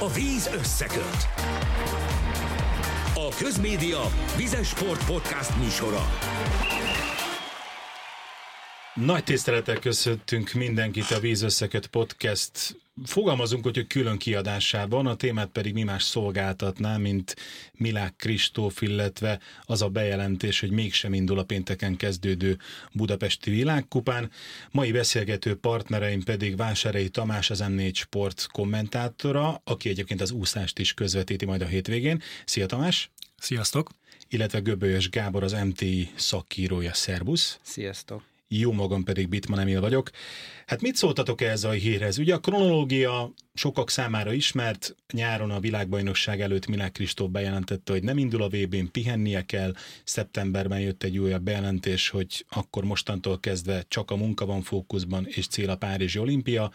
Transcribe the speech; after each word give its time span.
A 0.00 0.08
víz 0.08 0.50
összeköt. 0.54 1.28
A 3.14 3.28
Közmédia 3.38 4.00
Vizes 4.36 4.68
Sport 4.68 5.04
Podcast 5.06 5.56
műsora. 5.56 6.08
Nagy 8.94 9.24
tisztelettel 9.24 9.78
köszöntünk 9.78 10.52
mindenkit 10.52 11.10
a 11.10 11.18
Víz 11.18 11.42
Összeköt 11.42 11.86
Podcast 11.86 12.76
fogalmazunk, 13.04 13.64
hogy 13.64 13.86
külön 13.86 14.18
kiadásában, 14.18 15.06
a 15.06 15.16
témát 15.16 15.48
pedig 15.48 15.72
mi 15.72 15.82
más 15.82 16.02
szolgáltatná, 16.02 16.96
mint 16.96 17.36
Milák 17.72 18.16
Kristóf, 18.16 18.82
illetve 18.82 19.40
az 19.62 19.82
a 19.82 19.88
bejelentés, 19.88 20.60
hogy 20.60 20.70
mégsem 20.70 21.14
indul 21.14 21.38
a 21.38 21.44
pénteken 21.44 21.96
kezdődő 21.96 22.58
Budapesti 22.92 23.50
Világkupán. 23.50 24.30
Mai 24.70 24.92
beszélgető 24.92 25.54
partnereim 25.54 26.22
pedig 26.22 26.56
Vásárei 26.56 27.08
Tamás, 27.08 27.50
az 27.50 27.64
M4 27.66 27.94
Sport 27.94 28.46
kommentátora, 28.52 29.60
aki 29.64 29.88
egyébként 29.88 30.20
az 30.20 30.30
úszást 30.30 30.78
is 30.78 30.94
közvetíti 30.94 31.44
majd 31.44 31.62
a 31.62 31.66
hétvégén. 31.66 32.22
Szia 32.44 32.66
Tamás! 32.66 33.10
Sziasztok! 33.38 33.90
Illetve 34.28 34.58
Göbölyös 34.58 35.10
Gábor, 35.10 35.42
az 35.42 35.52
MTI 35.52 36.10
szakírója. 36.14 36.94
Szerbusz! 36.94 37.58
Sziasztok! 37.62 38.22
Jó 38.48 38.72
magam 38.72 39.04
pedig 39.04 39.28
Bitman 39.28 39.58
Emil 39.58 39.80
vagyok. 39.80 40.10
Hát 40.66 40.80
mit 40.80 40.96
szóltatok 40.96 41.40
ehhez 41.40 41.64
a 41.64 41.70
hírhez? 41.70 42.18
Ugye 42.18 42.34
a 42.34 42.38
kronológia 42.38 43.32
sokak 43.54 43.90
számára 43.90 44.32
ismert, 44.32 44.96
nyáron 45.12 45.50
a 45.50 45.60
világbajnokság 45.60 46.40
előtt 46.40 46.66
Milák 46.66 46.92
Kristóf 46.92 47.30
bejelentette, 47.30 47.92
hogy 47.92 48.02
nem 48.02 48.18
indul 48.18 48.42
a 48.42 48.48
VB-n, 48.48 48.90
pihennie 48.92 49.42
kell, 49.42 49.72
szeptemberben 50.04 50.80
jött 50.80 51.02
egy 51.02 51.18
újabb 51.18 51.42
bejelentés, 51.42 52.08
hogy 52.08 52.44
akkor 52.48 52.84
mostantól 52.84 53.40
kezdve 53.40 53.84
csak 53.88 54.10
a 54.10 54.16
munka 54.16 54.46
van 54.46 54.62
fókuszban, 54.62 55.26
és 55.28 55.46
cél 55.46 55.70
a 55.70 55.76
Párizsi 55.76 56.18
olimpia, 56.18 56.72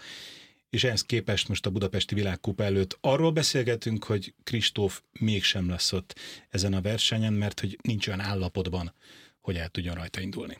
és 0.70 0.84
ehhez 0.84 1.03
képest 1.03 1.48
most 1.48 1.65
a 1.65 1.70
Budapesti 1.70 2.15
Világkupa 2.15 2.63
előtt 2.63 2.98
arról 3.01 3.31
beszélgetünk, 3.31 4.03
hogy 4.03 4.34
Kristóf 4.43 5.01
mégsem 5.20 5.70
lesz 5.70 5.93
ott 5.93 6.20
ezen 6.49 6.73
a 6.73 6.81
versenyen, 6.81 7.34
mert 7.34 7.59
hogy 7.59 7.77
nincs 7.81 8.07
olyan 8.07 8.20
állapotban, 8.20 8.93
hogy 9.41 9.55
el 9.55 9.70
tudjon 9.70 9.96
rajta 9.96 10.21
indulni. 10.21 10.57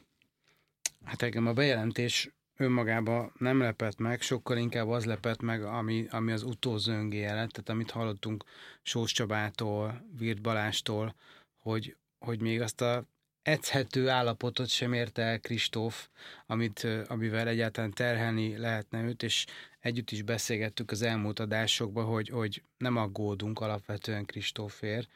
Hát 1.06 1.22
engem 1.22 1.48
a 1.48 1.54
bejelentés 1.54 2.30
önmagában 2.58 3.32
nem 3.38 3.60
lepett 3.60 3.98
meg, 3.98 4.22
sokkal 4.22 4.58
inkább 4.58 4.88
az 4.88 5.06
lepett 5.06 5.42
meg, 5.42 5.64
ami, 5.64 6.08
ami 6.10 6.32
az 6.32 6.44
utózöngéje 6.44 7.34
lett, 7.34 7.50
tehát 7.50 7.70
amit 7.70 7.92
hallottunk 7.92 8.44
Sós 8.82 9.12
Csabától, 9.12 10.06
Virt 10.18 10.42
Balástól, 10.42 11.16
hogy, 11.60 11.96
hogy 12.20 12.42
még 12.42 12.62
azt 12.62 12.82
a 12.82 13.06
edzhető 13.42 14.10
állapotot 14.10 14.68
sem 14.68 14.94
érte 14.94 15.22
el 15.22 15.40
Kristóf, 15.40 16.10
amit, 16.46 16.88
amivel 17.08 17.48
egyáltalán 17.48 17.92
terhelni 17.92 18.58
lehetne 18.58 19.02
őt, 19.02 19.24
és 19.24 19.46
együtt 19.80 20.12
is 20.12 20.22
beszélgettük 20.22 20.92
az 20.92 21.02
elmúlt 21.02 21.40
adásokban, 21.40 22.06
hogy, 22.06 22.30
hogy 22.30 22.64
nem 22.78 22.98
aggódunk 22.98 23.60
alapvetően 23.60 24.26
Kristófért, 24.26 25.10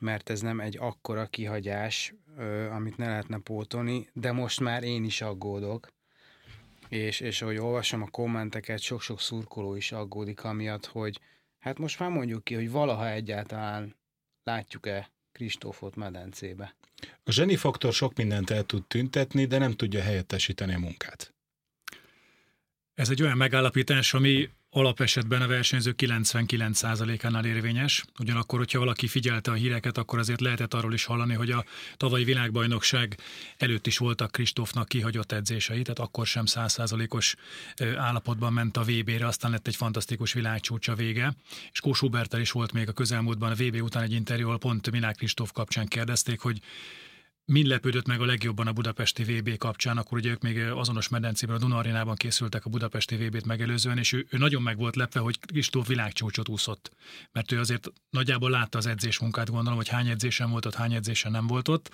mert 0.00 0.30
ez 0.30 0.40
nem 0.40 0.60
egy 0.60 0.76
akkora 0.78 1.26
kihagyás, 1.26 2.14
amit 2.70 2.96
ne 2.96 3.06
lehetne 3.06 3.38
pótolni, 3.38 4.08
de 4.12 4.32
most 4.32 4.60
már 4.60 4.82
én 4.82 5.04
is 5.04 5.20
aggódok, 5.20 5.88
és, 6.88 7.20
és 7.20 7.42
ahogy 7.42 7.56
olvasom 7.56 8.02
a 8.02 8.10
kommenteket, 8.10 8.80
sok-sok 8.80 9.20
szurkoló 9.20 9.74
is 9.74 9.92
aggódik 9.92 10.44
amiatt, 10.44 10.86
hogy 10.86 11.20
hát 11.58 11.78
most 11.78 11.98
már 11.98 12.10
mondjuk 12.10 12.44
ki, 12.44 12.54
hogy 12.54 12.70
valaha 12.70 13.10
egyáltalán 13.10 13.96
látjuk-e 14.42 15.10
Kristófot 15.32 15.96
medencébe. 15.96 16.74
A 17.24 17.30
zseni 17.30 17.56
faktor 17.56 17.92
sok 17.92 18.16
mindent 18.16 18.50
el 18.50 18.64
tud 18.64 18.86
tüntetni, 18.86 19.44
de 19.44 19.58
nem 19.58 19.72
tudja 19.72 20.02
helyettesíteni 20.02 20.74
a 20.74 20.78
munkát. 20.78 21.34
Ez 22.94 23.10
egy 23.10 23.22
olyan 23.22 23.36
megállapítás, 23.36 24.14
ami 24.14 24.48
alapesetben 24.70 25.42
a 25.42 25.46
versenyző 25.46 25.94
99%-ánál 25.96 27.44
érvényes. 27.44 28.04
Ugyanakkor, 28.18 28.58
hogyha 28.58 28.78
valaki 28.78 29.06
figyelte 29.06 29.50
a 29.50 29.54
híreket, 29.54 29.98
akkor 29.98 30.18
azért 30.18 30.40
lehetett 30.40 30.74
arról 30.74 30.92
is 30.92 31.04
hallani, 31.04 31.34
hogy 31.34 31.50
a 31.50 31.64
tavalyi 31.96 32.24
világbajnokság 32.24 33.18
előtt 33.56 33.86
is 33.86 33.98
voltak 33.98 34.30
Kristófnak 34.30 34.88
kihagyott 34.88 35.32
edzései, 35.32 35.82
tehát 35.82 35.98
akkor 35.98 36.26
sem 36.26 36.44
100%-os 36.46 37.34
állapotban 37.96 38.52
ment 38.52 38.76
a 38.76 38.82
VB-re, 38.82 39.26
aztán 39.26 39.50
lett 39.50 39.66
egy 39.66 39.76
fantasztikus 39.76 40.32
világcsúcsa 40.32 40.94
vége. 40.94 41.34
És 41.72 41.80
Kós 41.80 41.98
Hubertel 41.98 42.40
is 42.40 42.50
volt 42.50 42.72
még 42.72 42.88
a 42.88 42.92
közelmúltban 42.92 43.50
a 43.50 43.54
VB 43.54 43.82
után 43.82 44.02
egy 44.02 44.12
interjú, 44.12 44.46
ahol 44.46 44.58
pont 44.58 44.90
Milák 44.90 45.16
Kristóf 45.16 45.52
kapcsán 45.52 45.86
kérdezték, 45.86 46.40
hogy 46.40 46.60
Mind 47.52 47.66
lepődött 47.66 48.06
meg 48.06 48.20
a 48.20 48.24
legjobban 48.24 48.66
a 48.66 48.72
budapesti 48.72 49.22
VB 49.22 49.56
kapcsán, 49.56 49.98
akkor 49.98 50.18
ugye 50.18 50.30
ők 50.30 50.42
még 50.42 50.58
azonos 50.58 51.08
medencében, 51.08 51.56
a 51.56 51.58
Dunarinában 51.58 52.14
készültek 52.14 52.64
a 52.64 52.70
budapesti 52.70 53.16
VB-t 53.16 53.44
megelőzően, 53.46 53.98
és 53.98 54.12
ő, 54.12 54.26
ő 54.30 54.38
nagyon 54.38 54.62
meg 54.62 54.76
volt 54.76 54.96
lepve, 54.96 55.20
hogy 55.20 55.38
Kristóf 55.40 55.86
világcsúcsot 55.86 56.48
úszott. 56.48 56.90
Mert 57.32 57.52
ő 57.52 57.58
azért 57.58 57.92
nagyjából 58.10 58.50
látta 58.50 58.78
az 58.78 58.86
edzésmunkát, 58.86 59.50
gondolom, 59.50 59.76
hogy 59.78 59.88
hány 59.88 60.08
edzésen 60.08 60.50
volt 60.50 60.66
ott, 60.66 60.74
hány 60.74 60.94
edzésen 60.94 61.30
nem 61.30 61.46
volt 61.46 61.68
ott. 61.68 61.90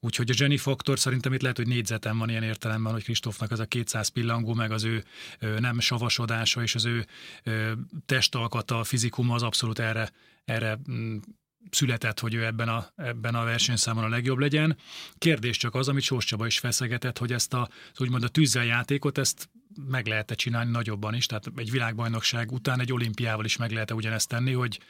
Úgyhogy 0.00 0.30
a 0.30 0.34
Jenny 0.36 0.58
faktor 0.58 0.98
szerintem 0.98 1.32
itt 1.32 1.42
lehet, 1.42 1.56
hogy 1.56 1.66
négyzetem 1.66 2.18
van 2.18 2.28
ilyen 2.28 2.42
értelemben, 2.42 2.92
hogy 2.92 3.02
Kristófnak 3.02 3.50
ez 3.50 3.58
a 3.58 3.66
200 3.66 4.08
pillangó, 4.08 4.54
meg 4.54 4.70
az 4.70 4.84
ő 4.84 5.04
nem 5.58 5.80
savasodása 5.80 6.62
és 6.62 6.74
az 6.74 6.84
ő 6.84 7.06
testalkata, 8.06 8.78
a 8.78 8.84
fizikuma 8.84 9.34
az 9.34 9.42
abszolút 9.42 9.78
erre, 9.78 10.10
erre 10.44 10.78
mm, 10.90 11.16
született, 11.70 12.20
hogy 12.20 12.34
ő 12.34 12.44
ebben 12.44 12.68
a, 12.68 12.86
ebben 12.96 13.34
a 13.34 13.44
versenyszámon 13.44 14.04
a 14.04 14.08
legjobb 14.08 14.38
legyen. 14.38 14.76
Kérdés 15.18 15.56
csak 15.56 15.74
az, 15.74 15.88
amit 15.88 16.02
Sós 16.02 16.24
Csaba 16.24 16.46
is 16.46 16.58
feszegetett, 16.58 17.18
hogy 17.18 17.32
ezt 17.32 17.54
a, 17.54 17.68
úgymond 17.98 18.22
a 18.22 18.28
tűzzel 18.28 18.64
játékot, 18.64 19.18
ezt 19.18 19.50
meg 19.88 20.06
lehet 20.06 20.30
-e 20.30 20.34
csinálni 20.34 20.70
nagyobban 20.70 21.14
is, 21.14 21.26
tehát 21.26 21.52
egy 21.56 21.70
világbajnokság 21.70 22.52
után 22.52 22.80
egy 22.80 22.92
olimpiával 22.92 23.44
is 23.44 23.56
meg 23.56 23.70
lehet 23.70 23.90
-e 23.90 23.94
ugyanezt 23.94 24.28
tenni, 24.28 24.52
hogy 24.52 24.80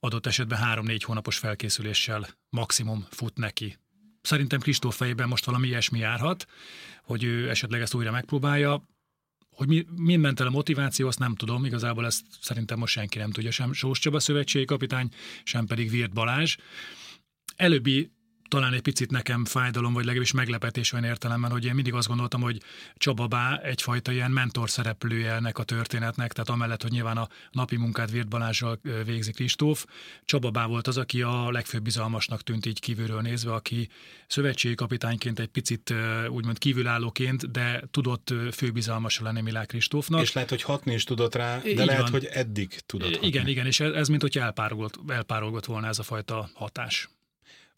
adott 0.00 0.26
esetben 0.26 0.58
három-négy 0.58 1.02
hónapos 1.02 1.38
felkészüléssel 1.38 2.28
maximum 2.50 3.06
fut 3.10 3.36
neki. 3.36 3.78
Szerintem 4.22 4.60
Kristóf 4.60 4.96
fejében 4.96 5.28
most 5.28 5.44
valami 5.44 5.66
ilyesmi 5.66 5.98
járhat, 5.98 6.46
hogy 7.02 7.24
ő 7.24 7.50
esetleg 7.50 7.80
ezt 7.80 7.94
újra 7.94 8.10
megpróbálja. 8.10 8.88
Hogy 9.56 9.68
mi, 9.68 9.86
mi 9.96 10.16
ment 10.16 10.40
el 10.40 10.46
a 10.46 10.50
motiváció, 10.50 11.06
azt 11.06 11.18
nem 11.18 11.34
tudom, 11.34 11.64
igazából 11.64 12.06
ezt 12.06 12.22
szerintem 12.40 12.78
most 12.78 12.92
senki 12.92 13.18
nem 13.18 13.30
tudja, 13.30 13.50
sem 13.50 13.72
Sós 13.72 13.98
Csaba 13.98 14.20
szövetségi 14.20 14.64
kapitány, 14.64 15.08
sem 15.44 15.66
pedig 15.66 15.90
Virt 15.90 16.12
Balázs. 16.12 16.56
Előbbi 17.56 18.10
talán 18.48 18.72
egy 18.72 18.80
picit 18.80 19.10
nekem 19.10 19.44
fájdalom, 19.44 19.92
vagy 19.92 20.04
legalábbis 20.04 20.32
meglepetés 20.32 20.92
olyan 20.92 21.04
értelemben, 21.04 21.50
hogy 21.50 21.64
én 21.64 21.74
mindig 21.74 21.94
azt 21.94 22.08
gondoltam, 22.08 22.40
hogy 22.40 22.60
Csaba 22.96 23.26
Bá 23.26 23.56
egyfajta 23.56 24.12
ilyen 24.12 24.30
mentor 24.30 24.70
szereplője 24.70 25.32
ennek 25.32 25.58
a 25.58 25.62
történetnek, 25.62 26.32
tehát 26.32 26.50
amellett, 26.50 26.82
hogy 26.82 26.90
nyilván 26.90 27.16
a 27.16 27.28
napi 27.50 27.76
munkát 27.76 28.10
Virt 28.10 28.28
Balázsral 28.28 28.80
végzi 29.04 29.32
Kristóf, 29.32 29.84
Csaba 30.24 30.50
Bá 30.50 30.66
volt 30.66 30.86
az, 30.86 30.96
aki 30.96 31.22
a 31.22 31.50
legfőbb 31.50 31.82
bizalmasnak 31.82 32.42
tűnt 32.42 32.66
így 32.66 32.80
kívülről 32.80 33.20
nézve, 33.20 33.52
aki 33.52 33.88
szövetségi 34.26 34.74
kapitányként 34.74 35.38
egy 35.38 35.48
picit 35.48 35.94
úgymond 36.28 36.58
kívülállóként, 36.58 37.50
de 37.50 37.82
tudott 37.90 38.34
főbizalmas 38.52 39.20
lenni 39.20 39.40
Milák 39.40 39.66
Kristófnak. 39.66 40.20
És 40.20 40.32
lehet, 40.32 40.50
hogy 40.50 40.62
hatni 40.62 40.94
is 40.94 41.04
tudott 41.04 41.34
rá, 41.34 41.58
de 41.58 41.68
így 41.68 41.76
lehet, 41.76 42.02
van. 42.02 42.10
hogy 42.10 42.24
eddig 42.24 42.80
tudott 42.86 43.12
hatni. 43.12 43.26
Igen, 43.26 43.46
igen, 43.46 43.66
és 43.66 43.80
ez, 43.80 43.92
ez 43.92 44.08
mint 44.08 44.22
hogy 44.22 44.38
elpárolgott, 44.38 44.98
elpárolgott 45.08 45.64
volna 45.64 45.86
ez 45.86 45.98
a 45.98 46.02
fajta 46.02 46.50
hatás. 46.54 47.08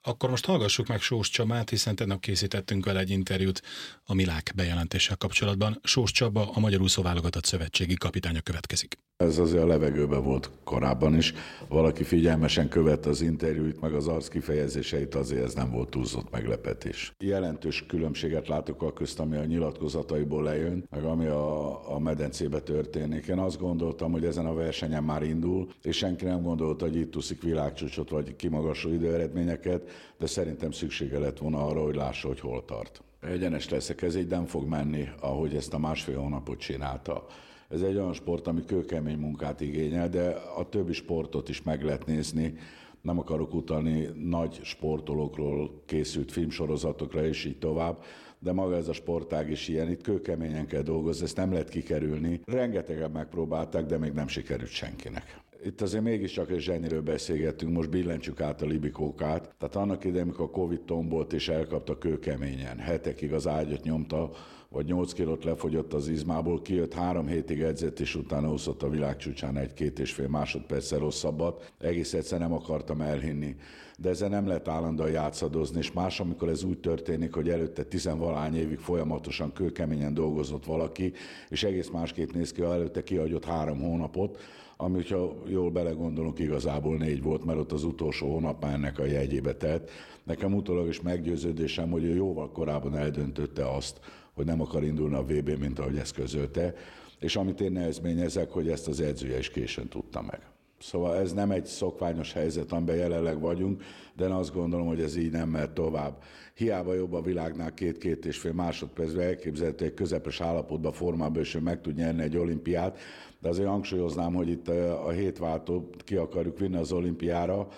Akkor 0.03 0.31
most 0.31 0.47
hallgassuk 0.47 0.87
meg 0.87 1.01
Sós 1.01 1.29
Csabát, 1.31 1.71
hiszen 1.71 1.97
tegnap 1.97 2.21
készítettünk 2.21 2.85
vele 2.85 3.01
egy 3.01 3.11
interjút 3.11 3.63
a 4.05 4.15
Milák 4.15 4.53
bejelentéssel 4.57 5.17
kapcsolatban. 5.17 5.81
Sós 5.83 6.11
Csaba, 6.11 6.51
a 6.51 6.61
Magyar 6.61 6.81
Úszó 6.81 7.03
Válogatott 7.03 7.45
Szövetségi 7.45 7.95
kapitánya 7.95 8.41
következik. 8.41 8.99
Ez 9.17 9.39
azért 9.39 9.63
a 9.63 9.67
levegőben 9.67 10.23
volt 10.23 10.51
korábban 10.65 11.17
is. 11.17 11.35
Valaki 11.69 12.05
figyelmesen 12.05 12.69
követte 12.69 13.09
az 13.09 13.21
interjút, 13.21 13.81
meg 13.81 13.95
az 13.95 14.07
arc 14.07 14.29
kifejezéseit, 14.29 15.15
azért 15.15 15.45
ez 15.45 15.55
nem 15.55 15.71
volt 15.71 15.89
túlzott 15.89 16.31
meglepetés. 16.31 17.13
Jelentős 17.19 17.85
különbséget 17.87 18.49
látok 18.49 18.83
a 18.83 18.93
közt, 18.93 19.21
ami 19.21 19.37
a 19.37 19.45
nyilatkozataiból 19.45 20.43
lejön, 20.43 20.87
meg 20.91 21.05
ami 21.05 21.27
a, 21.27 21.95
a 21.95 21.99
medencébe 21.99 22.61
történik. 22.61 23.27
Én 23.27 23.39
azt 23.39 23.59
gondoltam, 23.59 24.13
hogy 24.13 24.25
ezen 24.25 24.47
a 24.47 24.55
versenyen 24.55 25.05
már 25.05 25.23
indul, 25.23 25.69
és 25.83 25.97
senki 25.97 26.25
nem 26.25 26.43
gondolta, 26.43 26.85
hogy 26.85 26.97
itt 26.97 27.17
úszik 27.17 27.43
világcsúcsot, 27.43 28.11
vagy 28.11 28.37
kimagasló 28.37 28.93
időeredményeket, 28.93 29.88
de 30.19 30.27
szerintem 30.27 30.71
szüksége 30.71 31.19
lett 31.19 31.39
volna 31.39 31.67
arra, 31.67 31.83
hogy 31.83 31.95
lássa, 31.95 32.29
hogy 32.29 32.41
hol 32.41 32.65
tart. 32.65 33.03
Egyenes 33.21 33.69
leszek, 33.69 34.03
ez 34.03 34.17
így 34.17 34.27
nem 34.27 34.45
fog 34.45 34.69
menni, 34.69 35.09
ahogy 35.21 35.55
ezt 35.55 35.75
a 35.75 35.79
másfél 35.79 36.19
hónapot 36.19 36.59
csinálta. 36.59 37.27
Ez 37.69 37.81
egy 37.81 37.97
olyan 37.97 38.13
sport, 38.13 38.47
ami 38.47 38.65
kőkemény 38.65 39.19
munkát 39.19 39.61
igényel, 39.61 40.09
de 40.09 40.29
a 40.57 40.69
többi 40.69 40.93
sportot 40.93 41.49
is 41.49 41.63
meg 41.63 41.85
lehet 41.85 42.07
nézni. 42.07 42.55
Nem 43.03 43.19
akarok 43.19 43.55
utalni 43.55 44.09
nagy 44.15 44.61
sportolókról 44.63 45.83
készült 45.87 46.33
filmsorozatokra, 46.33 47.27
és 47.27 47.45
így 47.45 47.59
tovább, 47.59 48.03
de 48.39 48.53
maga 48.53 48.77
ez 48.77 48.89
a 48.89 48.93
sportág 48.93 49.51
is 49.51 49.69
ilyen, 49.69 49.91
itt 49.91 50.03
kőkeményen 50.03 50.67
kell 50.67 50.83
dolgozni, 50.83 51.25
ezt 51.25 51.37
nem 51.37 51.53
lehet 51.53 51.69
kikerülni. 51.69 52.41
Rengetegen 52.45 53.11
megpróbálták, 53.11 53.87
de 53.87 53.99
még 53.99 54.13
nem 54.13 54.29
sikerült 54.29 54.71
senkinek. 54.71 55.41
Itt 55.65 55.81
azért 55.81 56.03
mégiscsak 56.03 56.51
egy 56.51 56.61
zseniről 56.61 57.03
beszélgettünk, 57.03 57.73
most 57.73 57.91
billentsük 57.91 58.41
át 58.41 58.63
a 58.63 58.67
libikókát. 58.67 59.55
Tehát 59.59 59.77
annak 59.77 60.05
idején, 60.05 60.25
amikor 60.25 60.45
a 60.45 60.51
Covid 60.51 60.81
tombolt 60.81 61.33
és 61.33 61.49
elkapta 61.49 61.99
kőkeményen, 61.99 62.79
hetekig 62.79 63.33
az 63.33 63.47
ágyat 63.47 63.83
nyomta, 63.83 64.31
vagy 64.69 64.87
8 64.87 65.13
kilót 65.13 65.45
lefogyott 65.45 65.93
az 65.93 66.09
izmából, 66.09 66.63
kijött 66.63 66.95
három 66.95 67.27
hétig 67.27 67.61
edzett, 67.61 68.01
és 68.01 68.15
utána 68.15 68.53
úszott 68.53 68.83
a 68.83 68.89
világcsúcsán 68.89 69.57
egy-két 69.57 69.99
és 69.99 70.13
fél 70.13 70.29
másodperccel 70.29 70.99
rosszabbat. 70.99 71.73
Egész 71.79 72.15
egyszer 72.15 72.39
nem 72.39 72.53
akartam 72.53 73.01
elhinni. 73.01 73.57
De 73.99 74.09
ezzel 74.09 74.29
nem 74.29 74.47
lehet 74.47 74.69
állandóan 74.69 75.11
játszadozni, 75.11 75.79
és 75.79 75.93
más, 75.93 76.21
amikor 76.21 76.49
ez 76.49 76.63
úgy 76.63 76.79
történik, 76.79 77.35
hogy 77.35 77.49
előtte 77.49 77.85
tizenvalány 77.85 78.57
évig 78.57 78.79
folyamatosan 78.79 79.53
kőkeményen 79.53 80.15
dolgozott 80.15 80.65
valaki, 80.65 81.13
és 81.49 81.63
egész 81.63 81.89
másképp 81.89 82.31
néz 82.31 82.53
ki, 82.53 82.63
ha 82.63 82.73
előtte 82.73 83.03
kiadott 83.03 83.45
három 83.45 83.81
hónapot, 83.81 84.39
ami, 84.81 84.95
hogyha 84.95 85.35
jól 85.47 85.71
belegondolunk, 85.71 86.39
igazából 86.39 86.97
négy 86.97 87.23
volt, 87.23 87.45
mert 87.45 87.59
ott 87.59 87.73
az 87.73 87.85
utolsó 87.85 88.33
hónap 88.33 88.63
már 88.63 88.73
ennek 88.73 88.99
a 88.99 89.05
jegyébe 89.05 89.55
tett. 89.55 89.91
Nekem 90.25 90.55
utólag 90.55 90.89
is 90.89 91.01
meggyőződésem, 91.01 91.91
hogy 91.91 92.05
ő 92.05 92.15
jóval 92.15 92.51
korábban 92.51 92.97
eldöntötte 92.97 93.71
azt, 93.71 94.01
hogy 94.35 94.45
nem 94.45 94.61
akar 94.61 94.85
indulni 94.85 95.15
a 95.15 95.23
VB, 95.23 95.59
mint 95.59 95.79
ahogy 95.79 95.97
ezt 95.97 96.15
közölte, 96.15 96.75
és 97.19 97.37
amit 97.37 97.61
én 97.61 97.73
nehezményezek, 97.73 98.51
hogy 98.51 98.69
ezt 98.69 98.89
az 98.89 99.01
edzője 99.01 99.39
is 99.39 99.51
későn 99.51 99.89
tudta 99.89 100.23
meg. 100.23 100.41
Szóval 100.81 101.17
ez 101.17 101.33
nem 101.33 101.51
egy 101.51 101.65
szokványos 101.65 102.33
helyzet, 102.33 102.73
amiben 102.73 102.97
jelenleg 102.97 103.41
vagyunk, 103.41 103.83
de 104.17 104.25
én 104.25 104.31
azt 104.31 104.55
gondolom, 104.55 104.87
hogy 104.87 105.01
ez 105.01 105.17
így 105.17 105.31
nem 105.31 105.49
mehet 105.49 105.71
tovább. 105.71 106.23
Hiába 106.55 106.95
jobb 106.95 107.13
a 107.13 107.23
világnál 107.23 107.75
két-két 107.75 108.27
és 108.27 108.39
fél 108.39 108.53
másodpercben 108.53 109.27
elképzelhető 109.27 109.85
egy 109.85 109.95
közepes 109.95 110.41
állapotban, 110.41 110.93
formában 110.93 111.43
is 111.43 111.59
meg 111.59 111.81
tud 111.81 111.95
nyerni 111.95 112.23
egy 112.23 112.37
olimpiát, 112.37 112.99
de 113.41 113.49
azért 113.49 113.69
hangsúlyoznám, 113.69 114.35
hogy 114.35 114.49
itt 114.49 114.69
a 114.69 115.11
hétváltót 115.11 116.03
ki 116.05 116.17
akarjuk 116.17 116.59
vinni 116.59 116.77
az 116.77 116.93
olimpiára, 116.93 117.69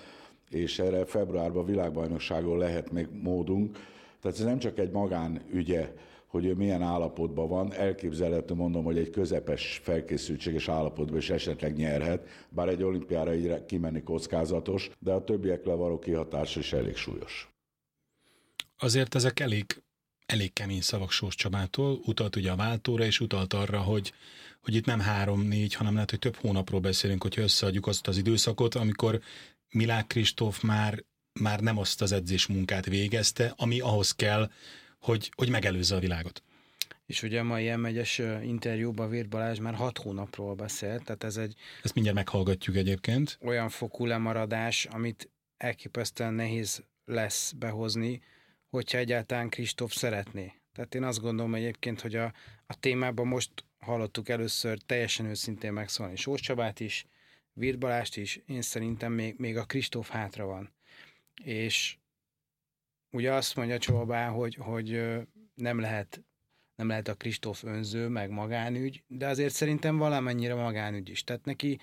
és 0.51 0.79
erre 0.79 1.05
februárban 1.05 1.65
világbajnokságon 1.65 2.59
lehet 2.59 2.93
még 2.93 3.09
módunk. 3.23 3.79
Tehát 4.21 4.39
ez 4.39 4.45
nem 4.45 4.59
csak 4.59 4.79
egy 4.79 4.91
magánügye, 4.91 5.93
hogy 6.31 6.45
ő 6.45 6.55
milyen 6.55 6.83
állapotban 6.83 7.49
van. 7.49 7.73
Elképzelhető 7.73 8.55
mondom, 8.55 8.85
hogy 8.85 8.99
egy 8.99 9.11
közepes 9.11 9.81
felkészültséges 9.83 10.69
állapotban 10.69 11.17
is 11.17 11.31
esetleg 11.31 11.77
nyerhet, 11.77 12.27
bár 12.49 12.69
egy 12.69 12.83
olimpiára 12.83 13.35
így 13.35 13.65
kimenni 13.65 14.03
kockázatos, 14.03 14.91
de 14.99 15.13
a 15.13 15.25
többiekre 15.25 15.73
való 15.73 15.99
kihatás 15.99 16.57
is 16.57 16.73
elég 16.73 16.97
súlyos. 16.97 17.51
Azért 18.79 19.15
ezek 19.15 19.41
elég, 19.41 19.65
elég 20.27 20.53
kemény 20.53 20.81
szavak 20.81 21.11
Sós 21.11 21.35
Csabától, 21.35 22.01
utalt 22.07 22.37
ugye 22.37 22.51
a 22.51 22.57
váltóra, 22.57 23.05
és 23.05 23.21
utalt 23.21 23.53
arra, 23.53 23.81
hogy, 23.81 24.13
hogy 24.61 24.75
itt 24.75 24.87
nem 24.87 25.01
három-négy, 25.01 25.75
hanem 25.75 25.95
lehet, 25.95 26.11
hogy 26.11 26.19
több 26.19 26.37
hónapról 26.37 26.81
beszélünk, 26.81 27.23
hogyha 27.23 27.43
összeadjuk 27.43 27.87
azt 27.87 28.09
az 28.09 28.17
időszakot, 28.17 28.75
amikor 28.75 29.21
Milák 29.71 30.07
Kristóf 30.07 30.63
már, 30.63 31.05
már 31.41 31.61
nem 31.61 31.79
azt 31.79 32.03
az 32.03 32.13
edzés 32.13 32.47
munkát 32.47 32.87
végezte, 32.87 33.55
ami 33.57 33.81
ahhoz 33.81 34.13
kell, 34.13 34.51
hogy, 35.01 35.31
hogy 35.37 35.51
megelőzze 35.51 35.95
a 35.95 35.99
világot. 35.99 36.43
És 37.07 37.23
ugye 37.23 37.41
a 37.41 37.45
mai 37.45 37.67
M1-es 37.69 38.41
interjúban 38.45 39.11
Virt 39.11 39.29
Balázs 39.29 39.59
már 39.59 39.75
hat 39.75 39.99
hónapról 39.99 40.55
beszélt, 40.55 41.05
tehát 41.05 41.25
ez 41.25 41.37
egy... 41.37 41.55
Ezt 41.83 41.95
mindjárt 41.95 42.19
meghallgatjuk 42.19 42.77
egyébként. 42.77 43.39
Olyan 43.43 43.69
fokú 43.69 44.07
lemaradás, 44.07 44.85
amit 44.85 45.31
elképesztően 45.57 46.35
nehéz 46.35 46.85
lesz 47.05 47.53
behozni, 47.53 48.21
hogyha 48.69 48.99
egyáltalán 48.99 49.49
Kristóf 49.49 49.93
szeretné. 49.93 50.53
Tehát 50.75 50.95
én 50.95 51.03
azt 51.03 51.21
gondolom 51.21 51.55
egyébként, 51.55 52.01
hogy 52.01 52.17
a, 52.17 52.33
a 52.67 52.75
témában 52.81 53.27
most 53.27 53.51
hallottuk 53.79 54.29
először 54.29 54.79
teljesen 54.79 55.27
őszintén 55.27 55.73
megszólni 55.73 56.17
Sós 56.17 56.41
Csabát 56.41 56.81
is, 56.81 57.07
Virt 57.53 57.79
Balást 57.79 58.17
is, 58.17 58.41
én 58.47 58.63
szerintem 58.63 59.13
még, 59.13 59.35
még 59.39 59.57
a 59.57 59.65
Kristóf 59.65 60.09
hátra 60.09 60.45
van. 60.45 60.73
És 61.45 61.97
ugye 63.11 63.33
azt 63.33 63.57
mondja 63.57 63.79
Csobá, 63.79 64.29
hogy, 64.29 64.55
hogy 64.55 65.19
nem 65.55 65.81
lehet 65.81 66.25
nem 66.81 66.89
lehet 66.89 67.09
a 67.09 67.15
Kristóf 67.15 67.65
önző, 67.65 68.09
meg 68.09 68.31
magánügy, 68.31 69.05
de 69.07 69.27
azért 69.27 69.55
szerintem 69.55 69.97
valamennyire 69.97 70.55
magánügy 70.55 71.09
is. 71.09 71.25
Tehát 71.25 71.45
neki 71.45 71.81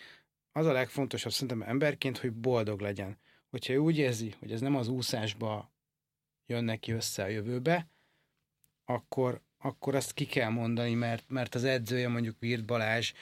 az 0.52 0.66
a 0.66 0.72
legfontosabb 0.72 1.32
szerintem 1.32 1.62
emberként, 1.62 2.18
hogy 2.18 2.34
boldog 2.34 2.80
legyen. 2.80 3.18
Hogyha 3.50 3.74
ő 3.74 3.78
úgy 3.78 3.98
érzi, 3.98 4.34
hogy 4.40 4.52
ez 4.52 4.62
nem 4.62 4.76
az 4.76 4.88
úszásba 4.88 5.72
jön 6.46 6.64
neki 6.64 6.92
össze 6.92 7.24
a 7.24 7.28
jövőbe, 7.28 7.88
akkor, 8.86 9.42
akkor 9.58 9.96
azt 9.96 10.14
ki 10.14 10.26
kell 10.26 10.50
mondani, 10.50 10.94
mert, 10.94 11.30
mert 11.30 11.56
az 11.56 11.64
edzője 11.64 12.08
mondjuk 12.08 12.40
Virt 12.40 12.66
Balázs 12.66 13.14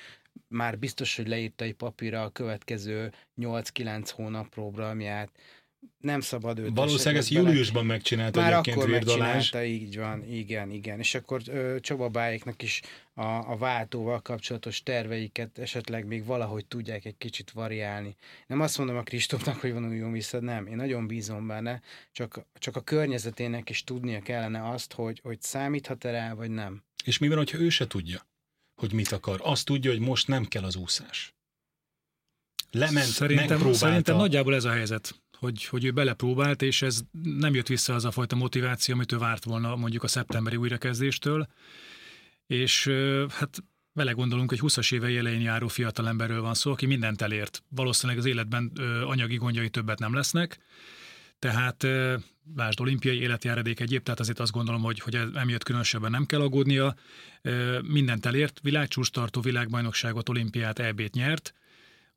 már 0.48 0.80
biztos, 0.80 1.16
hogy 1.16 1.28
leírta 1.28 1.64
egy 1.64 1.76
papírra 1.76 2.24
a 2.24 2.32
következő 2.32 3.14
8-9 3.38 4.10
hónap 4.16 4.50
programját, 4.50 5.32
nem 5.98 6.22
szabad 6.22 6.60
őt. 6.60 6.72
Valószínűleg 6.74 7.16
ezt 7.16 7.30
júliusban 7.30 7.86
megcsinálta 7.86 8.42
Már 8.42 8.52
egyébként 8.52 8.78
akkor 8.78 8.90
megcsinálta, 8.90 9.64
így 9.64 9.98
van, 9.98 10.24
igen, 10.32 10.72
igen. 10.72 11.00
És 11.00 11.16
akkor 11.16 11.42
ö, 11.48 11.76
Csaba 11.80 12.10
Bájéknak 12.10 12.62
is 12.62 12.82
a, 13.14 13.24
a 13.24 13.58
váltóval 13.58 14.22
kapcsolatos 14.22 14.84
terveiket 14.84 15.58
esetleg 15.58 16.06
még 16.06 16.26
valahogy 16.26 16.66
tudják 16.66 17.06
egy 17.06 17.18
kicsit 17.18 17.52
variálni. 17.52 18.16
Nem 18.48 18.62
azt 18.62 18.78
mondom 18.78 18.98
a 18.98 19.04
Kristófnak, 19.04 19.60
hogy 19.60 19.74
vonuljon 19.74 20.12
vissza, 20.12 20.40
nem. 20.40 20.68
Én 20.68 20.76
nagyon 20.76 21.08
bízom 21.08 21.48
benne, 21.48 21.82
csak, 22.12 22.46
csak 22.54 22.76
a 22.76 22.82
környezetének 22.82 23.70
is 23.70 23.84
tudnia 23.84 24.22
kellene 24.22 24.70
azt, 24.70 24.94
hogy, 24.94 25.20
hogy 25.24 25.42
számíthat-e 25.42 26.12
rá, 26.12 26.34
vagy 26.34 26.50
nem. 26.50 26.84
És 27.04 27.18
mi 27.18 27.28
van, 27.28 27.38
hogyha 27.38 27.58
ő 27.58 27.70
se 27.70 27.88
tudja, 27.88 28.28
hogy 28.76 28.94
mit 28.94 29.12
akar? 29.12 29.40
Azt 29.44 29.66
tudja, 29.66 29.92
hogy 29.92 30.00
most 30.00 30.28
nem 30.28 30.46
kell 30.46 30.64
az 30.64 30.76
úszás. 30.76 31.36
Lement, 32.72 33.06
szerintem, 33.06 33.74
szerintem 33.74 34.16
nagyjából 34.16 34.56
ez 34.56 34.64
a 34.64 34.72
helyzet 34.72 35.24
hogy, 35.40 35.66
hogy 35.66 35.86
ő 35.86 35.92
belepróbált, 35.92 36.62
és 36.62 36.82
ez 36.82 37.02
nem 37.22 37.54
jött 37.54 37.68
vissza 37.68 37.94
az 37.94 38.06
a 38.06 38.12
fajta 38.12 38.36
motiváció, 38.36 38.94
amit 38.94 39.12
ő 39.12 39.18
várt 39.18 39.44
volna 39.44 39.76
mondjuk 39.76 40.04
a 40.04 40.08
szeptemberi 40.08 40.56
újrakezdéstől. 40.56 41.48
És 42.48 42.88
hát 43.30 43.64
vele 43.94 44.12
gondolunk, 44.12 44.52
egy 44.52 44.60
20-as 44.62 44.94
éve 44.94 45.18
elején 45.18 45.42
járó 45.42 45.68
fiatalemberről 45.68 46.42
van 46.42 46.54
szó, 46.54 46.72
aki 46.72 46.86
mindent 46.86 47.22
elért. 47.22 47.64
Valószínűleg 47.70 48.22
az 48.22 48.26
életben 48.28 48.72
anyagi 49.06 49.36
gondjai 49.36 49.70
többet 49.70 50.00
nem 50.00 50.14
lesznek, 50.14 50.60
tehát 51.40 51.88
lásd 52.56 52.80
olimpiai 52.80 53.20
életjáradék 53.20 53.80
egyéb, 53.80 54.04
tehát 54.04 54.20
azért 54.20 54.40
azt 54.40 54.52
gondolom, 54.52 54.82
hogy, 54.82 55.00
hogy 55.00 55.16
emiatt 55.34 55.64
különösebben 55.64 56.12
nem 56.12 56.26
kell 56.26 56.42
aggódnia. 56.42 56.96
Mindent 57.82 58.26
elért, 58.26 58.60
világcsúcs 58.64 59.10
tartó 59.10 59.42
világbajnokságot, 59.42 60.30
olimpiát, 60.30 60.80
EB-t 60.80 61.14
nyert, 61.14 61.54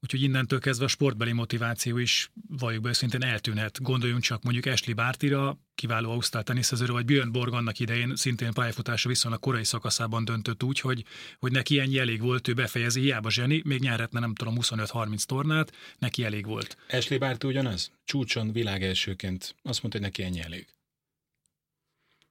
Úgyhogy 0.00 0.22
innentől 0.22 0.60
kezdve 0.60 0.84
a 0.84 0.88
sportbeli 0.88 1.32
motiváció 1.32 1.96
is 1.96 2.30
valljuk 2.48 2.82
be 2.82 2.92
szintén 2.92 3.22
eltűnhet. 3.22 3.82
Gondoljunk 3.82 4.22
csak 4.22 4.42
mondjuk 4.42 4.66
Ashley 4.66 4.94
Bartira, 4.94 5.58
kiváló 5.74 6.10
ausztrál 6.10 6.42
teniszezőre, 6.42 6.92
vagy 6.92 7.04
Björn 7.04 7.32
Borg 7.32 7.52
annak 7.52 7.78
idején 7.78 8.16
szintén 8.16 8.52
pályafutása 8.52 9.08
viszonylag 9.08 9.40
korai 9.40 9.64
szakaszában 9.64 10.24
döntött 10.24 10.62
úgy, 10.62 10.80
hogy, 10.80 11.04
hogy 11.38 11.52
neki 11.52 11.78
ennyi 11.78 11.98
elég 11.98 12.20
volt, 12.20 12.48
ő 12.48 12.54
befejezi, 12.54 13.00
hiába 13.00 13.30
zseni, 13.30 13.62
még 13.64 13.80
nyerhetne 13.80 14.20
nem 14.20 14.34
tudom 14.34 14.54
25-30 14.60 15.22
tornát, 15.22 15.72
neki 15.98 16.24
elég 16.24 16.46
volt. 16.46 16.76
Ashley 16.90 17.18
Barty 17.18 17.44
ugyanaz? 17.44 17.90
Csúcson 18.04 18.52
világ 18.52 18.82
elsőként 18.82 19.54
azt 19.62 19.82
mondta, 19.82 20.00
hogy 20.00 20.08
neki 20.08 20.22
ennyi 20.22 20.40
elég. 20.40 20.66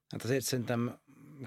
Hát 0.09 0.23
azért 0.23 0.43
szerintem 0.43 0.99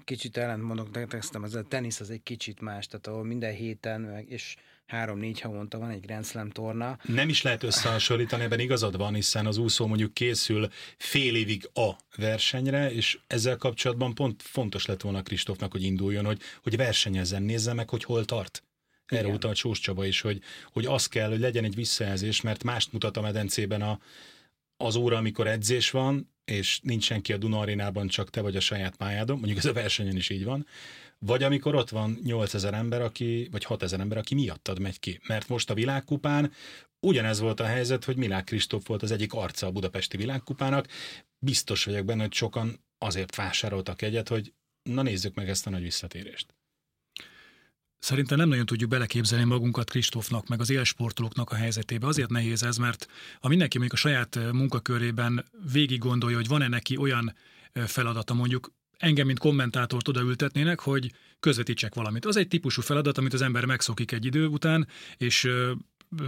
kicsit 0.04 0.36
ellentmondok, 0.36 0.88
de 0.90 1.06
ez 1.42 1.54
a 1.54 1.62
tenisz 1.62 2.00
az 2.00 2.10
egy 2.10 2.22
kicsit 2.22 2.60
más, 2.60 2.86
tehát 2.86 3.06
ahol 3.06 3.24
minden 3.24 3.54
héten, 3.54 4.24
és 4.26 4.56
három-négy 4.90 5.40
havonta 5.40 5.78
van 5.78 5.90
egy 5.90 6.00
Grand 6.00 6.25
Slam 6.25 6.50
torna. 6.50 6.99
Nem 7.02 7.28
is 7.28 7.42
lehet 7.42 7.62
összehasonlítani, 7.62 8.42
ebben 8.42 8.61
igazad 8.61 8.97
van, 8.97 9.14
hiszen 9.14 9.47
az 9.47 9.56
úszó 9.56 9.87
mondjuk 9.87 10.14
készül 10.14 10.68
fél 10.97 11.35
évig 11.35 11.70
a 11.75 11.90
versenyre, 12.16 12.92
és 12.92 13.18
ezzel 13.26 13.56
kapcsolatban 13.56 14.14
pont 14.14 14.42
fontos 14.42 14.87
lett 14.87 15.00
volna 15.00 15.23
Kristófnak, 15.23 15.73
hogy 15.73 15.82
induljon, 15.82 16.25
hogy, 16.25 16.40
hogy 16.62 16.76
versenyezzen, 16.76 17.42
nézze 17.42 17.73
meg, 17.73 17.90
hogy 17.90 18.04
hol 18.04 18.25
tart. 18.25 18.64
Erre 19.06 19.23
Igen. 19.23 19.35
utalt 19.35 19.56
Sós 19.56 19.78
Csaba 19.80 20.06
is, 20.06 20.20
hogy, 20.20 20.42
hogy 20.73 20.87
az 20.87 21.06
kell, 21.06 21.28
hogy 21.28 21.40
legyen 21.40 21.64
egy 21.64 21.75
visszajelzés, 21.75 22.40
mert 22.40 22.64
mást 22.64 22.92
mutat 22.92 23.16
a 23.16 23.20
medencében 23.20 23.82
a, 23.82 23.99
az 24.76 24.97
óra, 24.97 25.16
amikor 25.16 25.47
edzés 25.47 25.90
van, 25.90 26.30
és 26.44 26.80
nincs 26.82 27.04
senki 27.04 27.32
a 27.32 27.37
Duna 27.37 27.59
arénában, 27.59 28.09
csak 28.09 28.30
te 28.30 28.40
vagy 28.40 28.56
a 28.56 28.61
saját 28.61 28.97
pályádon, 28.97 29.37
mondjuk 29.37 29.59
ez 29.59 29.64
a 29.64 29.73
versenyen 29.73 30.16
is 30.16 30.30
így 30.30 30.44
van, 30.44 30.66
vagy 31.26 31.42
amikor 31.42 31.74
ott 31.74 31.88
van 31.88 32.18
8000 32.22 32.74
ember, 32.74 33.02
aki, 33.02 33.48
vagy 33.50 33.64
6000 33.64 34.00
ember, 34.00 34.18
aki 34.18 34.34
miattad 34.34 34.78
megy 34.78 35.00
ki. 35.00 35.20
Mert 35.26 35.48
most 35.48 35.70
a 35.70 35.74
világkupán 35.74 36.52
ugyanez 37.00 37.40
volt 37.40 37.60
a 37.60 37.64
helyzet, 37.64 38.04
hogy 38.04 38.16
Milák 38.16 38.44
Kristóf 38.44 38.86
volt 38.86 39.02
az 39.02 39.10
egyik 39.10 39.32
arca 39.32 39.66
a 39.66 39.70
budapesti 39.70 40.16
világkupának. 40.16 40.88
Biztos 41.38 41.84
vagyok 41.84 42.04
benne, 42.04 42.22
hogy 42.22 42.32
sokan 42.32 42.84
azért 42.98 43.36
vásároltak 43.36 44.02
egyet, 44.02 44.28
hogy 44.28 44.52
na 44.82 45.02
nézzük 45.02 45.34
meg 45.34 45.48
ezt 45.48 45.66
a 45.66 45.70
nagy 45.70 45.82
visszatérést. 45.82 46.54
Szerintem 47.98 48.38
nem 48.38 48.48
nagyon 48.48 48.66
tudjuk 48.66 48.90
beleképzelni 48.90 49.44
magunkat 49.44 49.90
Kristófnak, 49.90 50.48
meg 50.48 50.60
az 50.60 50.70
élsportolóknak 50.70 51.50
a 51.50 51.54
helyzetébe. 51.54 52.06
Azért 52.06 52.30
nehéz 52.30 52.62
ez, 52.62 52.76
mert 52.76 53.06
ha 53.40 53.48
mindenki 53.48 53.78
mondjuk 53.78 53.98
a 53.98 54.02
saját 54.08 54.52
munkakörében 54.52 55.44
végig 55.72 55.98
gondolja, 55.98 56.36
hogy 56.36 56.48
van-e 56.48 56.68
neki 56.68 56.96
olyan 56.96 57.34
feladata 57.72 58.34
mondjuk 58.34 58.72
engem, 59.00 59.26
mint 59.26 59.38
kommentátort 59.38 60.09
odaültetnének, 60.09 60.80
hogy 60.80 61.12
közvetítsek 61.40 61.95
valamit. 61.95 62.25
Az 62.25 62.37
egy 62.37 62.49
típusú 62.49 62.83
feladat, 62.83 63.19
amit 63.19 63.33
az 63.33 63.42
ember 63.42 63.64
megszokik 63.64 64.12
egy 64.12 64.25
idő 64.25 64.47
után, 64.47 64.88
és 65.16 65.49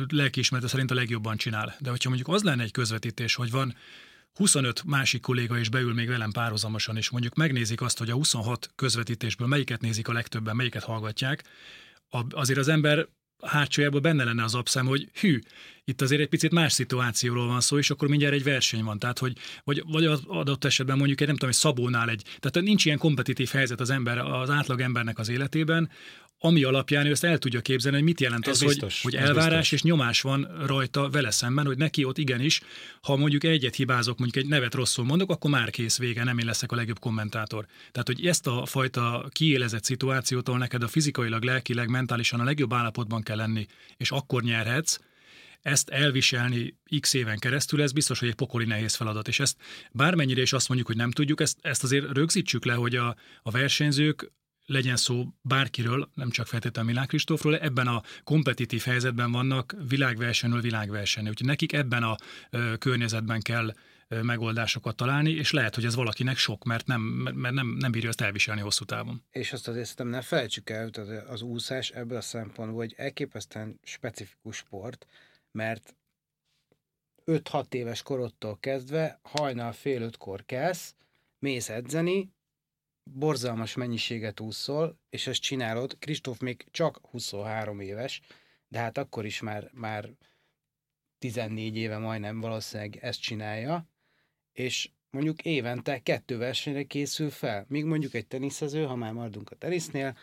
lelkiismerete 0.08 0.68
szerint 0.68 0.90
a 0.90 0.94
legjobban 0.94 1.36
csinál. 1.36 1.74
De 1.78 1.90
hogyha 1.90 2.08
mondjuk 2.08 2.28
az 2.28 2.42
lenne 2.42 2.62
egy 2.62 2.70
közvetítés, 2.70 3.34
hogy 3.34 3.50
van 3.50 3.74
25 4.34 4.84
másik 4.84 5.20
kolléga 5.20 5.58
is 5.58 5.68
beül 5.68 5.94
még 5.94 6.08
velem 6.08 6.30
párhuzamosan, 6.30 6.96
és 6.96 7.10
mondjuk 7.10 7.34
megnézik 7.34 7.80
azt, 7.80 7.98
hogy 7.98 8.10
a 8.10 8.14
26 8.14 8.70
közvetítésből 8.74 9.48
melyiket 9.48 9.80
nézik 9.80 10.08
a 10.08 10.12
legtöbben, 10.12 10.56
melyiket 10.56 10.82
hallgatják, 10.82 11.44
azért 12.30 12.58
az 12.58 12.68
ember 12.68 13.08
hátsójából 13.46 14.00
benne 14.00 14.24
lenne 14.24 14.44
az 14.44 14.54
abszám, 14.54 14.86
hogy 14.86 15.08
hű, 15.20 15.38
itt 15.84 16.00
azért 16.00 16.20
egy 16.20 16.28
picit 16.28 16.52
más 16.52 16.72
szituációról 16.72 17.46
van 17.46 17.60
szó, 17.60 17.78
és 17.78 17.90
akkor 17.90 18.08
mindjárt 18.08 18.34
egy 18.34 18.44
verseny 18.44 18.84
van. 18.84 18.98
Tehát, 18.98 19.18
hogy 19.18 19.36
vagy, 19.64 19.82
vagy 19.86 20.04
az 20.04 20.22
adott 20.26 20.64
esetben 20.64 20.96
mondjuk 20.96 21.20
egy, 21.20 21.26
nem 21.26 21.36
tudom, 21.36 21.50
egy 21.50 21.60
szabónál 21.60 22.08
egy, 22.08 22.22
tehát 22.22 22.66
nincs 22.66 22.84
ilyen 22.84 22.98
kompetitív 22.98 23.48
helyzet 23.48 23.80
az 23.80 23.90
ember, 23.90 24.18
az 24.18 24.50
átlag 24.50 24.80
embernek 24.80 25.18
az 25.18 25.28
életében, 25.28 25.90
ami 26.44 26.62
alapján 26.62 27.06
ő 27.06 27.10
ezt 27.10 27.24
el 27.24 27.38
tudja 27.38 27.60
képzelni, 27.60 27.96
hogy 27.96 28.06
mit 28.06 28.20
jelent 28.20 28.46
ez 28.46 28.62
az, 28.62 28.68
biztos, 28.68 29.02
hogy, 29.02 29.14
hogy 29.14 29.22
elvárás 29.22 29.58
biztos. 29.58 29.72
és 29.72 29.82
nyomás 29.82 30.20
van 30.20 30.48
rajta 30.66 31.10
vele 31.10 31.30
szemben, 31.30 31.66
hogy 31.66 31.76
neki 31.76 32.04
ott 32.04 32.18
igenis, 32.18 32.60
ha 33.00 33.16
mondjuk 33.16 33.44
egyet 33.44 33.74
hibázok, 33.74 34.18
mondjuk 34.18 34.44
egy 34.44 34.50
nevet 34.50 34.74
rosszul 34.74 35.04
mondok, 35.04 35.30
akkor 35.30 35.50
már 35.50 35.70
kész 35.70 35.98
vége, 35.98 36.24
nem 36.24 36.38
én 36.38 36.46
leszek 36.46 36.72
a 36.72 36.76
legjobb 36.76 36.98
kommentátor. 36.98 37.66
Tehát, 37.92 38.06
hogy 38.06 38.26
ezt 38.26 38.46
a 38.46 38.66
fajta 38.66 39.28
kiélezett 39.30 39.84
szituációtól 39.84 40.58
neked 40.58 40.82
a 40.82 40.88
fizikailag, 40.88 41.42
lelkileg, 41.42 41.88
mentálisan 41.88 42.40
a 42.40 42.44
legjobb 42.44 42.72
állapotban 42.72 43.22
kell 43.22 43.36
lenni, 43.36 43.66
és 43.96 44.10
akkor 44.10 44.42
nyerhetsz, 44.42 44.98
ezt 45.62 45.88
elviselni 45.88 46.76
x 47.00 47.14
éven 47.14 47.38
keresztül, 47.38 47.82
ez 47.82 47.92
biztos, 47.92 48.18
hogy 48.18 48.28
egy 48.28 48.34
pokoli 48.34 48.64
nehéz 48.64 48.94
feladat. 48.94 49.28
És 49.28 49.40
ezt 49.40 49.56
bármennyire 49.92 50.40
is 50.40 50.52
azt 50.52 50.68
mondjuk, 50.68 50.88
hogy 50.88 50.98
nem 50.98 51.10
tudjuk, 51.10 51.40
ezt, 51.40 51.58
ezt 51.60 51.82
azért 51.82 52.12
rögzítsük 52.12 52.64
le, 52.64 52.74
hogy 52.74 52.96
a, 52.96 53.16
a 53.42 53.50
versenyzők 53.50 54.32
legyen 54.66 54.96
szó 54.96 55.26
bárkiről, 55.40 56.10
nem 56.14 56.30
csak 56.30 56.46
feltétlenül 56.46 56.90
Milán 56.90 57.06
Kristófról, 57.06 57.58
ebben 57.58 57.86
a 57.86 58.02
kompetitív 58.24 58.82
helyzetben 58.82 59.32
vannak 59.32 59.76
világversenyről 59.88 60.60
világversenyről. 60.60 61.32
Úgyhogy 61.32 61.48
nekik 61.48 61.72
ebben 61.72 62.02
a 62.02 62.16
környezetben 62.78 63.40
kell 63.40 63.72
megoldásokat 64.22 64.96
találni, 64.96 65.30
és 65.30 65.50
lehet, 65.50 65.74
hogy 65.74 65.84
ez 65.84 65.94
valakinek 65.94 66.36
sok, 66.36 66.64
mert 66.64 66.86
nem, 66.86 67.00
mert 67.34 67.54
nem, 67.54 67.68
nem 67.68 67.90
bírja 67.90 68.08
ezt 68.08 68.20
elviselni 68.20 68.60
hosszú 68.60 68.84
távon. 68.84 69.22
És 69.30 69.52
azt 69.52 69.68
azért 69.68 69.84
szerintem 69.84 70.08
ne 70.08 70.20
felejtsük 70.20 70.70
el, 70.70 70.90
hogy 70.94 70.98
az 71.26 71.42
úszás 71.42 71.90
ebből 71.90 72.16
a 72.16 72.20
szempontból, 72.20 72.78
hogy 72.78 72.94
elképesztően 72.96 73.80
specifikus 73.82 74.56
sport, 74.56 75.06
mert 75.52 75.94
5-6 77.26 77.74
éves 77.74 78.02
korodtól 78.02 78.58
kezdve 78.60 79.20
hajnal 79.22 79.72
fél 79.72 80.02
ötkor 80.02 80.44
kelsz, 80.46 80.94
mész 81.38 81.68
edzeni, 81.68 82.32
borzalmas 83.04 83.74
mennyiséget 83.74 84.40
úszol, 84.40 84.98
és 85.10 85.26
ezt 85.26 85.40
csinálod. 85.40 85.98
Kristóf 85.98 86.38
még 86.38 86.66
csak 86.70 87.00
23 87.10 87.80
éves, 87.80 88.20
de 88.68 88.78
hát 88.78 88.98
akkor 88.98 89.24
is 89.24 89.40
már, 89.40 89.70
már 89.72 90.10
14 91.18 91.76
éve 91.76 91.98
majdnem 91.98 92.40
valószínűleg 92.40 92.96
ezt 92.96 93.20
csinálja, 93.20 93.88
és 94.52 94.90
mondjuk 95.10 95.42
évente 95.42 95.98
kettő 95.98 96.36
versenyre 96.36 96.82
készül 96.82 97.30
fel. 97.30 97.64
Míg 97.68 97.84
mondjuk 97.84 98.14
egy 98.14 98.26
teniszező, 98.26 98.84
ha 98.84 98.94
már 98.94 99.12
maradunk 99.12 99.50
a 99.50 99.56
tenisznél, 99.56 100.16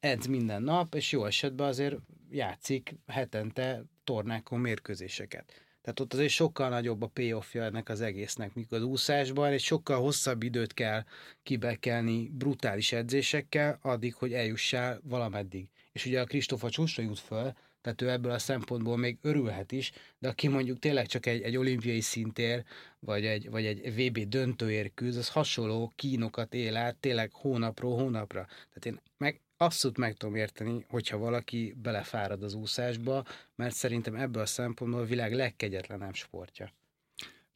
edz 0.00 0.26
minden 0.26 0.62
nap, 0.62 0.94
és 0.94 1.12
jó 1.12 1.24
esetben 1.24 1.66
azért 1.66 1.96
játszik 2.30 2.94
hetente 3.06 3.84
tornákon 4.04 4.60
mérkőzéseket. 4.60 5.67
Tehát 5.88 6.02
ott 6.02 6.12
azért 6.12 6.32
sokkal 6.32 6.68
nagyobb 6.68 7.02
a 7.02 7.06
payoffja 7.06 7.62
ennek 7.62 7.88
az 7.88 8.00
egésznek, 8.00 8.54
mikor 8.54 8.78
az 8.78 8.84
úszásban 8.84 9.52
egy 9.52 9.60
sokkal 9.60 10.00
hosszabb 10.00 10.42
időt 10.42 10.74
kell 10.74 11.04
kibekelni 11.42 12.30
brutális 12.32 12.92
edzésekkel, 12.92 13.78
addig, 13.82 14.14
hogy 14.14 14.32
eljussál 14.32 15.00
valameddig. 15.04 15.68
És 15.92 16.06
ugye 16.06 16.20
a 16.20 16.24
Kristófa 16.24 16.70
csúcsra 16.70 17.02
jut 17.02 17.18
föl, 17.18 17.52
tehát 17.80 18.02
ő 18.02 18.10
ebből 18.10 18.32
a 18.32 18.38
szempontból 18.38 18.96
még 18.96 19.18
örülhet 19.22 19.72
is, 19.72 19.92
de 20.18 20.28
aki 20.28 20.48
mondjuk 20.48 20.78
tényleg 20.78 21.06
csak 21.06 21.26
egy, 21.26 21.42
egy 21.42 21.56
olimpiai 21.56 22.00
szintér, 22.00 22.64
vagy 22.98 23.26
egy, 23.26 23.50
vagy 23.50 23.66
egy 23.66 23.94
VB 23.94 24.28
döntőért 24.28 24.94
küzd, 24.94 25.18
az 25.18 25.28
hasonló 25.28 25.92
kínokat 25.96 26.54
él 26.54 26.76
át 26.76 26.96
tényleg 26.96 27.32
hónapról 27.32 27.96
hónapra. 27.96 28.46
Tehát 28.46 28.86
én 28.86 29.00
meg 29.16 29.40
abszolút 29.58 29.98
meg 29.98 30.16
tudom 30.16 30.34
érteni, 30.34 30.84
hogyha 30.88 31.16
valaki 31.16 31.74
belefárad 31.82 32.42
az 32.42 32.54
úszásba, 32.54 33.24
mert 33.54 33.74
szerintem 33.74 34.14
ebből 34.14 34.42
a 34.42 34.46
szempontból 34.46 35.00
a 35.00 35.04
világ 35.04 35.34
legkegyetlenebb 35.34 36.14
sportja. 36.14 36.72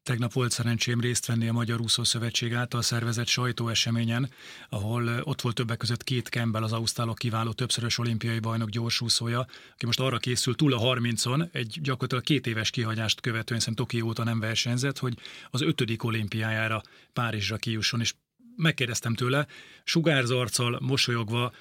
Tegnap 0.03 0.33
volt 0.33 0.51
szerencsém 0.51 1.01
részt 1.01 1.27
venni 1.27 1.49
a 1.49 1.53
Magyar 1.53 1.81
Úszó 1.81 2.05
Szövetség 2.05 2.55
által 2.55 2.83
szervezett 2.83 3.27
sajtóeseményen, 3.27 4.31
ahol 4.69 5.09
ott 5.23 5.41
volt 5.41 5.55
többek 5.55 5.77
között 5.77 6.05
két 6.05 6.27
Campbell, 6.29 6.63
az 6.63 6.73
ausztálok 6.73 7.19
kiváló 7.19 7.53
többszörös 7.53 7.99
olimpiai 7.99 8.39
bajnok 8.39 8.69
gyorsúszója, 8.69 9.47
aki 9.73 9.87
most 9.87 10.01
arra 10.01 10.19
készül 10.19 10.55
túl 10.55 10.73
a 10.73 10.95
30-on, 10.95 11.49
egy 11.53 11.79
gyakorlatilag 11.83 12.25
két 12.25 12.47
éves 12.47 12.71
kihagyást 12.71 13.21
követően, 13.21 13.59
hiszen 13.59 13.75
Tokió 13.75 14.07
óta 14.07 14.25
nem 14.25 14.41
versenyzett, 14.41 14.99
hogy 14.99 15.19
az 15.51 15.61
ötödik 15.61 16.05
olimpiájára 16.05 16.83
Párizsra 17.13 17.57
kijusson, 17.57 18.01
és 18.01 18.15
megkérdeztem 18.57 19.15
tőle, 19.15 19.47
sugárzarccal, 19.85 20.79
mosolyogva, 20.81 21.53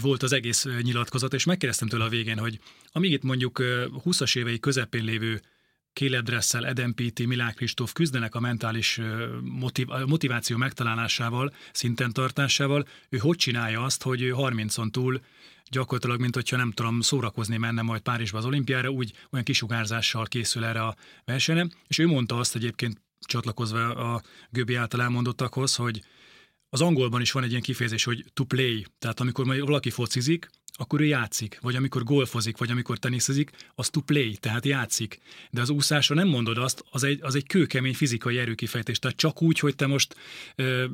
volt 0.00 0.22
az 0.22 0.32
egész 0.32 0.66
nyilatkozat, 0.82 1.34
és 1.34 1.44
megkérdeztem 1.44 1.88
tőle 1.88 2.04
a 2.04 2.08
végén, 2.08 2.38
hogy 2.38 2.58
amíg 2.92 3.12
itt 3.12 3.22
mondjuk 3.22 3.58
20-as 4.04 4.36
évei 4.36 4.58
közepén 4.60 5.04
lévő 5.04 5.40
Caleb 5.92 6.24
Dressel, 6.24 6.66
Eden 6.66 6.94
Piti, 6.94 7.26
Milák 7.26 7.54
Kristóf 7.54 7.92
küzdenek 7.92 8.34
a 8.34 8.40
mentális 8.40 9.00
motiv- 9.42 10.06
motiváció 10.06 10.56
megtalálásával, 10.56 11.54
szinten 11.72 12.12
tartásával, 12.12 12.86
ő 13.08 13.18
hogy 13.18 13.36
csinálja 13.36 13.84
azt, 13.84 14.02
hogy 14.02 14.22
ő 14.22 14.32
30-on 14.36 14.90
túl 14.90 15.20
gyakorlatilag, 15.70 16.20
mint 16.20 16.34
hogyha 16.34 16.56
nem 16.56 16.72
tudom, 16.72 17.00
szórakozni 17.00 17.56
menne 17.56 17.82
majd 17.82 18.00
Párizsba 18.00 18.38
az 18.38 18.44
olimpiára, 18.44 18.88
úgy 18.88 19.12
olyan 19.30 19.44
kisugárzással 19.44 20.24
készül 20.24 20.64
erre 20.64 20.82
a 20.82 20.96
versenyre, 21.24 21.66
és 21.86 21.98
ő 21.98 22.06
mondta 22.06 22.38
azt 22.38 22.54
egyébként 22.54 23.00
csatlakozva 23.20 23.94
a 23.94 24.22
Göbi 24.50 24.74
által 24.74 25.02
elmondottakhoz, 25.02 25.74
hogy 25.74 26.02
az 26.74 26.80
angolban 26.80 27.20
is 27.20 27.32
van 27.32 27.42
egy 27.42 27.50
ilyen 27.50 27.62
kifejezés, 27.62 28.04
hogy 28.04 28.24
to 28.32 28.44
play, 28.44 28.86
tehát 28.98 29.20
amikor 29.20 29.46
valaki 29.46 29.90
focizik, 29.90 30.50
akkor 30.72 31.00
ő 31.00 31.04
játszik, 31.04 31.58
vagy 31.60 31.76
amikor 31.76 32.04
golfozik, 32.04 32.56
vagy 32.56 32.70
amikor 32.70 32.98
teniszezik, 32.98 33.50
az 33.74 33.90
to 33.90 34.00
play, 34.00 34.36
tehát 34.36 34.64
játszik. 34.64 35.18
De 35.50 35.60
az 35.60 35.70
úszásra 35.70 36.14
nem 36.14 36.28
mondod 36.28 36.58
azt, 36.58 36.84
az 36.90 37.02
egy, 37.02 37.18
az 37.22 37.34
egy 37.34 37.46
kőkemény 37.46 37.94
fizikai 37.94 38.38
erőkifejtés. 38.38 38.98
Tehát 38.98 39.16
csak 39.16 39.42
úgy, 39.42 39.58
hogy 39.58 39.76
te 39.76 39.86
most 39.86 40.16
ö, 40.54 40.84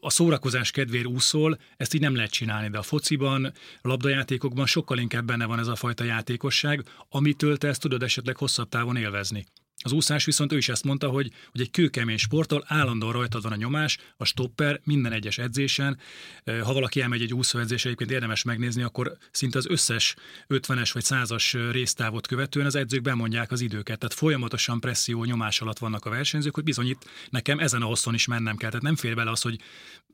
a 0.00 0.10
szórakozás 0.10 0.70
kedvéért 0.70 1.06
úszol, 1.06 1.58
ezt 1.76 1.94
így 1.94 2.00
nem 2.00 2.14
lehet 2.14 2.30
csinálni, 2.30 2.68
de 2.68 2.78
a 2.78 2.82
fociban, 2.82 3.52
labdajátékokban 3.82 4.66
sokkal 4.66 4.98
inkább 4.98 5.24
benne 5.24 5.44
van 5.44 5.58
ez 5.58 5.66
a 5.66 5.76
fajta 5.76 6.04
játékosság, 6.04 6.84
amitől 7.08 7.56
te 7.56 7.68
ezt 7.68 7.80
tudod 7.80 8.02
esetleg 8.02 8.36
hosszabb 8.36 8.68
távon 8.68 8.96
élvezni. 8.96 9.46
Az 9.82 9.92
úszás 9.92 10.24
viszont 10.24 10.52
ő 10.52 10.56
is 10.56 10.68
ezt 10.68 10.84
mondta, 10.84 11.08
hogy, 11.08 11.30
hogy 11.50 11.60
egy 11.60 11.70
kőkemény 11.70 12.16
sporttal 12.16 12.64
állandóan 12.66 13.12
rajtad 13.12 13.42
van 13.42 13.52
a 13.52 13.56
nyomás, 13.56 13.98
a 14.16 14.24
stopper 14.24 14.80
minden 14.84 15.12
egyes 15.12 15.38
edzésen. 15.38 15.98
Ha 16.44 16.72
valaki 16.72 17.00
elmegy 17.00 17.22
egy 17.22 17.34
úszóedzésre, 17.34 17.88
egyébként 17.88 18.10
érdemes 18.10 18.42
megnézni, 18.42 18.82
akkor 18.82 19.16
szinte 19.30 19.58
az 19.58 19.66
összes 19.68 20.14
50-es 20.48 20.90
vagy 20.92 21.04
100-as 21.06 21.68
résztávot 21.72 22.26
követően 22.26 22.66
az 22.66 22.74
edzők 22.74 23.02
bemondják 23.02 23.50
az 23.50 23.60
időket. 23.60 23.98
Tehát 23.98 24.14
folyamatosan 24.14 24.80
presszió, 24.80 25.24
nyomás 25.24 25.60
alatt 25.60 25.78
vannak 25.78 26.04
a 26.04 26.10
versenyzők, 26.10 26.54
hogy 26.54 26.64
bizony 26.64 26.88
itt 26.88 27.04
nekem 27.30 27.58
ezen 27.58 27.82
a 27.82 27.86
hosszon 27.86 28.14
is 28.14 28.26
mennem 28.26 28.56
kell. 28.56 28.68
Tehát 28.68 28.84
nem 28.84 28.96
fér 28.96 29.14
bele 29.14 29.30
az, 29.30 29.40
hogy 29.40 29.60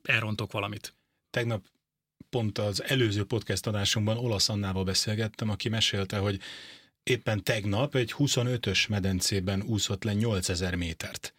elrontok 0.03 0.51
valamit. 0.51 0.93
Tegnap 1.29 1.65
pont 2.29 2.57
az 2.57 2.83
előző 2.83 3.23
podcast 3.23 3.67
adásunkban 3.67 4.17
Olasz 4.17 4.49
Annával 4.49 4.83
beszélgettem, 4.83 5.49
aki 5.49 5.69
mesélte, 5.69 6.17
hogy 6.17 6.39
éppen 7.09 7.43
tegnap 7.43 7.95
egy 7.95 8.13
25-ös 8.17 8.89
medencében 8.89 9.61
úszott 9.61 10.03
le 10.03 10.13
8000 10.13 10.75
métert. 10.75 11.33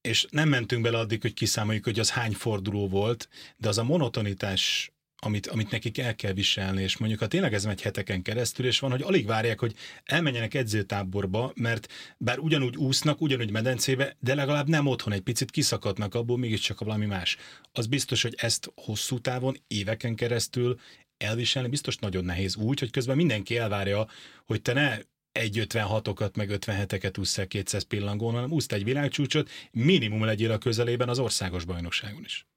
És 0.00 0.26
nem 0.30 0.48
mentünk 0.48 0.82
bele 0.82 0.98
addig, 0.98 1.20
hogy 1.20 1.34
kiszámoljuk, 1.34 1.84
hogy 1.84 1.98
az 1.98 2.10
hány 2.10 2.32
forduló 2.32 2.88
volt, 2.88 3.28
de 3.56 3.68
az 3.68 3.78
a 3.78 3.84
monotonitás 3.84 4.92
amit, 5.20 5.46
amit 5.46 5.70
nekik 5.70 5.98
el 5.98 6.14
kell 6.14 6.32
viselni, 6.32 6.82
és 6.82 6.96
mondjuk 6.96 7.20
ha 7.20 7.26
tényleg 7.26 7.54
ez 7.54 7.64
megy 7.64 7.82
heteken 7.82 8.22
keresztül, 8.22 8.66
és 8.66 8.78
van, 8.78 8.90
hogy 8.90 9.02
alig 9.02 9.26
várják, 9.26 9.60
hogy 9.60 9.74
elmenjenek 10.04 10.54
edzőtáborba, 10.54 11.52
mert 11.54 11.92
bár 12.18 12.38
ugyanúgy 12.38 12.76
úsznak, 12.76 13.20
ugyanúgy 13.20 13.50
medencébe, 13.50 14.16
de 14.20 14.34
legalább 14.34 14.68
nem 14.68 14.86
otthon 14.86 15.12
egy 15.12 15.20
picit 15.20 15.50
kiszakadnak 15.50 16.14
abból, 16.14 16.38
mégiscsak 16.38 16.80
valami 16.80 17.06
más. 17.06 17.36
Az 17.72 17.86
biztos, 17.86 18.22
hogy 18.22 18.34
ezt 18.36 18.72
hosszú 18.74 19.18
távon, 19.18 19.56
éveken 19.66 20.14
keresztül 20.14 20.78
elviselni 21.18 21.68
biztos 21.68 21.96
nagyon 21.96 22.24
nehéz 22.24 22.56
úgy, 22.56 22.78
hogy 22.78 22.90
közben 22.90 23.16
mindenki 23.16 23.56
elvárja, 23.56 24.06
hogy 24.46 24.62
te 24.62 24.72
ne 24.72 24.98
egy 25.32 25.66
56-okat, 25.68 26.36
meg 26.36 26.48
57-eket 26.52 27.18
úszsz 27.18 27.38
200 27.48 27.82
pillangón, 27.82 28.34
hanem 28.34 28.52
úszt 28.52 28.72
egy 28.72 28.84
világcsúcsot, 28.84 29.50
minimum 29.70 30.24
legyél 30.24 30.50
a 30.50 30.58
közelében 30.58 31.08
az 31.08 31.18
országos 31.18 31.64
bajnokságon 31.64 32.24
is. 32.24 32.47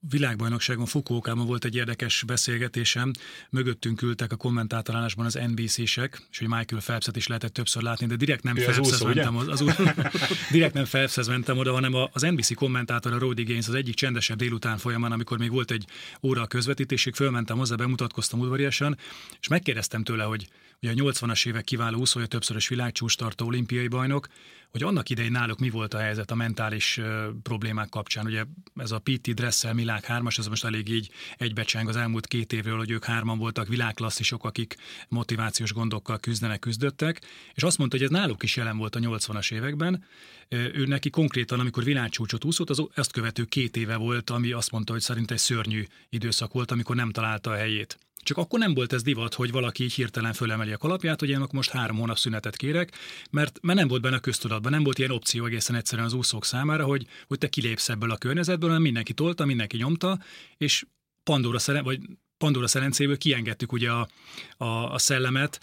Világbajnokságon 0.00 0.86
Fukuokában 0.86 1.46
volt 1.46 1.64
egy 1.64 1.74
érdekes 1.74 2.22
beszélgetésem, 2.26 3.12
mögöttünk 3.50 4.02
ültek 4.02 4.32
a 4.32 4.36
kommentátorálásban 4.36 5.26
az 5.26 5.38
NBC-sek, 5.46 6.22
és 6.30 6.38
hogy 6.38 6.48
Michael 6.48 6.82
Phelpset 6.82 7.16
is 7.16 7.26
lehetett 7.26 7.52
többször 7.52 7.82
látni, 7.82 8.06
de 8.06 8.16
direkt 8.16 8.42
nem 8.42 8.54
Phelpshez 8.54 9.02
mentem, 9.02 9.36
az, 9.36 9.48
az, 9.48 9.64
direkt 10.52 10.74
nem 10.74 10.84
Phelpshez 10.84 11.28
mentem 11.28 11.58
oda, 11.58 11.72
hanem 11.72 11.94
az 12.12 12.22
NBC 12.22 12.54
kommentátor, 12.54 13.12
a 13.12 13.18
Rodi 13.18 13.42
Gaines 13.42 13.68
az 13.68 13.74
egyik 13.74 13.94
csendesebb 13.94 14.38
délután 14.38 14.78
folyamán, 14.78 15.12
amikor 15.12 15.38
még 15.38 15.50
volt 15.50 15.70
egy 15.70 15.84
óra 16.22 16.42
a 16.42 16.46
közvetítésig, 16.46 17.14
fölmentem 17.14 17.58
hozzá, 17.58 17.74
bemutatkoztam 17.74 18.40
udvariasan, 18.40 18.98
és 19.40 19.48
megkérdeztem 19.48 20.04
tőle, 20.04 20.24
hogy 20.24 20.48
ugye 20.82 20.90
a 20.90 20.94
80-as 20.94 21.46
évek 21.46 21.64
kiváló 21.64 21.98
úszója, 21.98 22.26
többszörös 22.26 22.68
világcsústartó 22.68 23.46
olimpiai 23.46 23.88
bajnok, 23.88 24.28
hogy 24.70 24.82
annak 24.82 25.10
idején 25.10 25.30
náluk 25.30 25.58
mi 25.58 25.70
volt 25.70 25.94
a 25.94 25.98
helyzet 25.98 26.30
a 26.30 26.34
mentális 26.34 27.00
problémák 27.42 27.88
kapcsán. 27.88 28.26
Ugye 28.26 28.44
ez 28.74 28.90
a 28.90 28.98
PT 28.98 29.34
Dressel 29.34 29.74
Milák 29.74 30.04
hármas, 30.04 30.38
ez 30.38 30.46
most 30.46 30.64
elég 30.64 30.88
így 30.88 31.10
egybecseng 31.36 31.88
az 31.88 31.96
elmúlt 31.96 32.26
két 32.26 32.52
évről, 32.52 32.76
hogy 32.76 32.90
ők 32.90 33.04
hárman 33.04 33.38
voltak 33.38 33.68
világklasszisok, 33.68 34.44
akik 34.44 34.76
motivációs 35.08 35.72
gondokkal 35.72 36.18
küzdenek, 36.18 36.58
küzdöttek, 36.58 37.20
és 37.54 37.62
azt 37.62 37.78
mondta, 37.78 37.96
hogy 37.96 38.06
ez 38.06 38.12
náluk 38.12 38.42
is 38.42 38.56
jelen 38.56 38.76
volt 38.76 38.96
a 38.96 39.00
80-as 39.00 39.52
években. 39.52 40.04
Ő 40.48 40.86
neki 40.86 41.10
konkrétan, 41.10 41.60
amikor 41.60 41.84
világcsúcsot 41.84 42.44
úszott, 42.44 42.70
az 42.70 42.82
ezt 42.94 43.12
követő 43.12 43.44
két 43.44 43.76
éve 43.76 43.96
volt, 43.96 44.30
ami 44.30 44.52
azt 44.52 44.70
mondta, 44.70 44.92
hogy 44.92 45.02
szerint 45.02 45.30
egy 45.30 45.38
szörnyű 45.38 45.84
időszak 46.08 46.52
volt, 46.52 46.70
amikor 46.70 46.96
nem 46.96 47.10
találta 47.10 47.50
a 47.50 47.56
helyét. 47.56 47.98
Csak 48.28 48.36
akkor 48.36 48.58
nem 48.58 48.74
volt 48.74 48.92
ez 48.92 49.02
divat, 49.02 49.34
hogy 49.34 49.50
valaki 49.50 49.82
így 49.82 49.92
hirtelen 49.92 50.32
fölemeli 50.32 50.72
a 50.72 50.76
kalapját, 50.76 51.20
hogy 51.20 51.28
én 51.28 51.46
most 51.52 51.70
három 51.70 51.96
hónap 51.96 52.18
szünetet 52.18 52.56
kérek, 52.56 52.96
mert, 53.30 53.58
mert 53.62 53.78
nem 53.78 53.88
volt 53.88 54.02
benne 54.02 54.16
a 54.16 54.20
köztudatban, 54.20 54.72
nem 54.72 54.82
volt 54.82 54.98
ilyen 54.98 55.10
opció 55.10 55.44
egészen 55.44 55.76
egyszerűen 55.76 56.06
az 56.06 56.12
úszók 56.12 56.44
számára, 56.44 56.84
hogy, 56.84 57.06
hogy 57.28 57.38
te 57.38 57.48
kilépsz 57.48 57.88
ebből 57.88 58.10
a 58.10 58.16
környezetből, 58.16 58.68
hanem 58.68 58.82
mindenki 58.82 59.12
tolta, 59.12 59.44
mindenki 59.44 59.76
nyomta, 59.76 60.18
és 60.56 60.86
Pandora, 61.22 61.58
szere, 61.58 61.82
vagy 61.82 62.00
Pandora 62.38 62.66
szerencéből 62.66 63.18
kiengedtük 63.18 63.72
ugye 63.72 63.90
a, 63.90 64.08
a, 64.56 64.92
a 64.92 64.98
szellemet, 64.98 65.60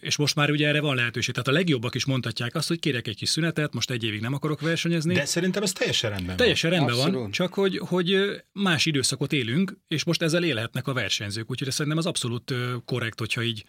és 0.00 0.16
most 0.16 0.34
már 0.34 0.50
ugye 0.50 0.68
erre 0.68 0.80
van 0.80 0.94
lehetőség. 0.94 1.34
Tehát 1.34 1.48
a 1.48 1.52
legjobbak 1.52 1.94
is 1.94 2.04
mondhatják 2.04 2.54
azt, 2.54 2.68
hogy 2.68 2.78
kérek 2.78 3.08
egy 3.08 3.16
kis 3.16 3.28
szünetet, 3.28 3.74
most 3.74 3.90
egy 3.90 4.04
évig 4.04 4.20
nem 4.20 4.34
akarok 4.34 4.60
versenyezni. 4.60 5.14
De 5.14 5.24
szerintem 5.24 5.62
ez 5.62 5.72
teljesen 5.72 6.10
rendben 6.10 6.36
teljesen 6.36 6.70
van. 6.70 6.78
rendben 6.78 6.98
abszolút. 6.98 7.20
van, 7.20 7.30
csak 7.30 7.54
hogy, 7.54 7.78
hogy 7.78 8.42
más 8.52 8.86
időszakot 8.86 9.32
élünk, 9.32 9.78
és 9.88 10.04
most 10.04 10.22
ezzel 10.22 10.44
élhetnek 10.44 10.86
a 10.86 10.92
versenyzők. 10.92 11.50
Úgyhogy 11.50 11.70
szerintem 11.70 11.98
az 11.98 12.06
abszolút 12.06 12.54
korrekt, 12.84 13.18
hogyha 13.18 13.42
így, 13.42 13.64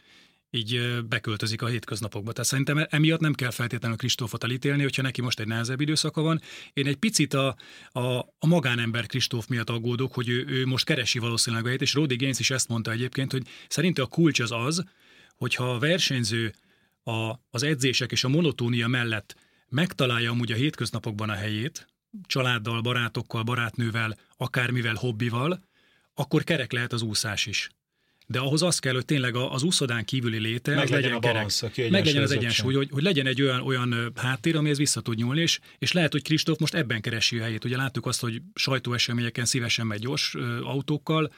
így 0.56 1.04
beköltözik 1.10 1.62
a 1.62 1.68
hétköznapokba. 1.68 2.32
Tehát 2.32 2.50
szerintem 2.50 2.88
emiatt 2.90 3.20
nem 3.20 3.34
kell 3.34 3.52
feltétlenül 3.52 3.98
Kristófot 3.98 4.44
elítélni, 4.44 4.82
hogyha 4.82 5.02
neki 5.02 5.22
most 5.22 5.40
egy 5.40 5.48
nehezebb 5.48 5.82
időszaka 5.82 6.22
van. 6.22 6.42
Én 6.74 6.88
egy 6.88 6.96
picit 6.96 7.34
a, 7.34 7.56
a, 7.92 8.18
a 8.18 8.48
magánember 8.48 9.06
Kristóf 9.06 9.48
miatt 9.48 9.70
aggódok, 9.70 10.14
hogy 10.14 10.30
ő, 10.30 10.46
ő 10.48 10.66
most 10.66 10.86
keresi 10.86 11.20
valószínűleg 11.20 11.64
a 11.64 11.68
helyét, 11.68 11.84
és 11.84 11.94
Rodi 11.94 12.16
Gaines 12.16 12.40
is 12.40 12.50
ezt 12.50 12.68
mondta 12.68 12.92
egyébként, 12.92 13.32
hogy 13.32 13.48
szerinte 13.68 14.02
a 14.02 14.08
kulcs 14.08 14.40
az 14.40 14.52
az, 14.52 14.84
hogyha 15.36 15.72
a 15.74 15.80
versenyző 15.80 16.54
a, 17.04 17.34
az 17.50 17.64
edzések 17.64 18.12
és 18.12 18.24
a 18.24 18.30
monotónia 18.30 18.88
mellett 18.88 19.36
megtalálja 19.70 20.32
amúgy 20.32 20.52
a 20.52 20.56
hétköznapokban 20.56 21.30
a 21.30 21.34
helyét, 21.34 21.88
családdal, 22.24 22.82
barátokkal, 22.82 23.44
barátnővel, 23.44 24.18
akármivel, 24.38 24.96
hobbival, 24.96 25.64
akkor 26.14 26.44
kerek 26.44 26.72
lehet 26.72 26.94
az 26.94 27.02
úszás 27.02 27.46
is. 27.46 27.70
De 28.28 28.40
ahhoz 28.40 28.62
az 28.62 28.80
kell, 28.80 28.94
hogy 28.94 29.06
tényleg 29.06 29.36
az 29.36 29.64
úszodán 29.64 30.06
kívüli 30.06 30.38
léte, 30.38 30.76
meg 30.76 30.90
legyen 30.90 31.12
a 31.12 31.20
balansz, 31.20 31.64
kerek. 31.74 31.92
Meg 31.92 32.06
legyen 32.06 32.24
az 32.24 32.32
egyensúly, 32.32 32.74
hogy, 32.74 32.90
hogy 32.92 33.04
legyen 33.04 33.26
egy 33.26 33.42
olyan, 33.42 33.62
olyan 33.62 34.12
háttér, 34.16 34.56
amihez 34.56 34.78
vissza 34.78 35.02
tud 35.02 35.18
nyúlni, 35.18 35.42
és, 35.42 35.60
és 35.80 35.92
lehet, 35.92 36.12
hogy 36.12 36.22
Kristóf 36.22 36.58
most 36.58 36.74
ebben 36.74 37.02
keresi 37.02 37.40
a 37.40 37.44
helyét. 37.44 37.66
Ugye 37.66 37.78
láttuk 37.78 38.06
azt, 38.06 38.22
hogy 38.22 38.42
sajtóeseményeken 38.54 39.46
szívesen 39.46 39.88
megy 39.88 40.00
gyors 40.00 40.36
ö, 40.36 40.64
autókkal, 40.64 41.32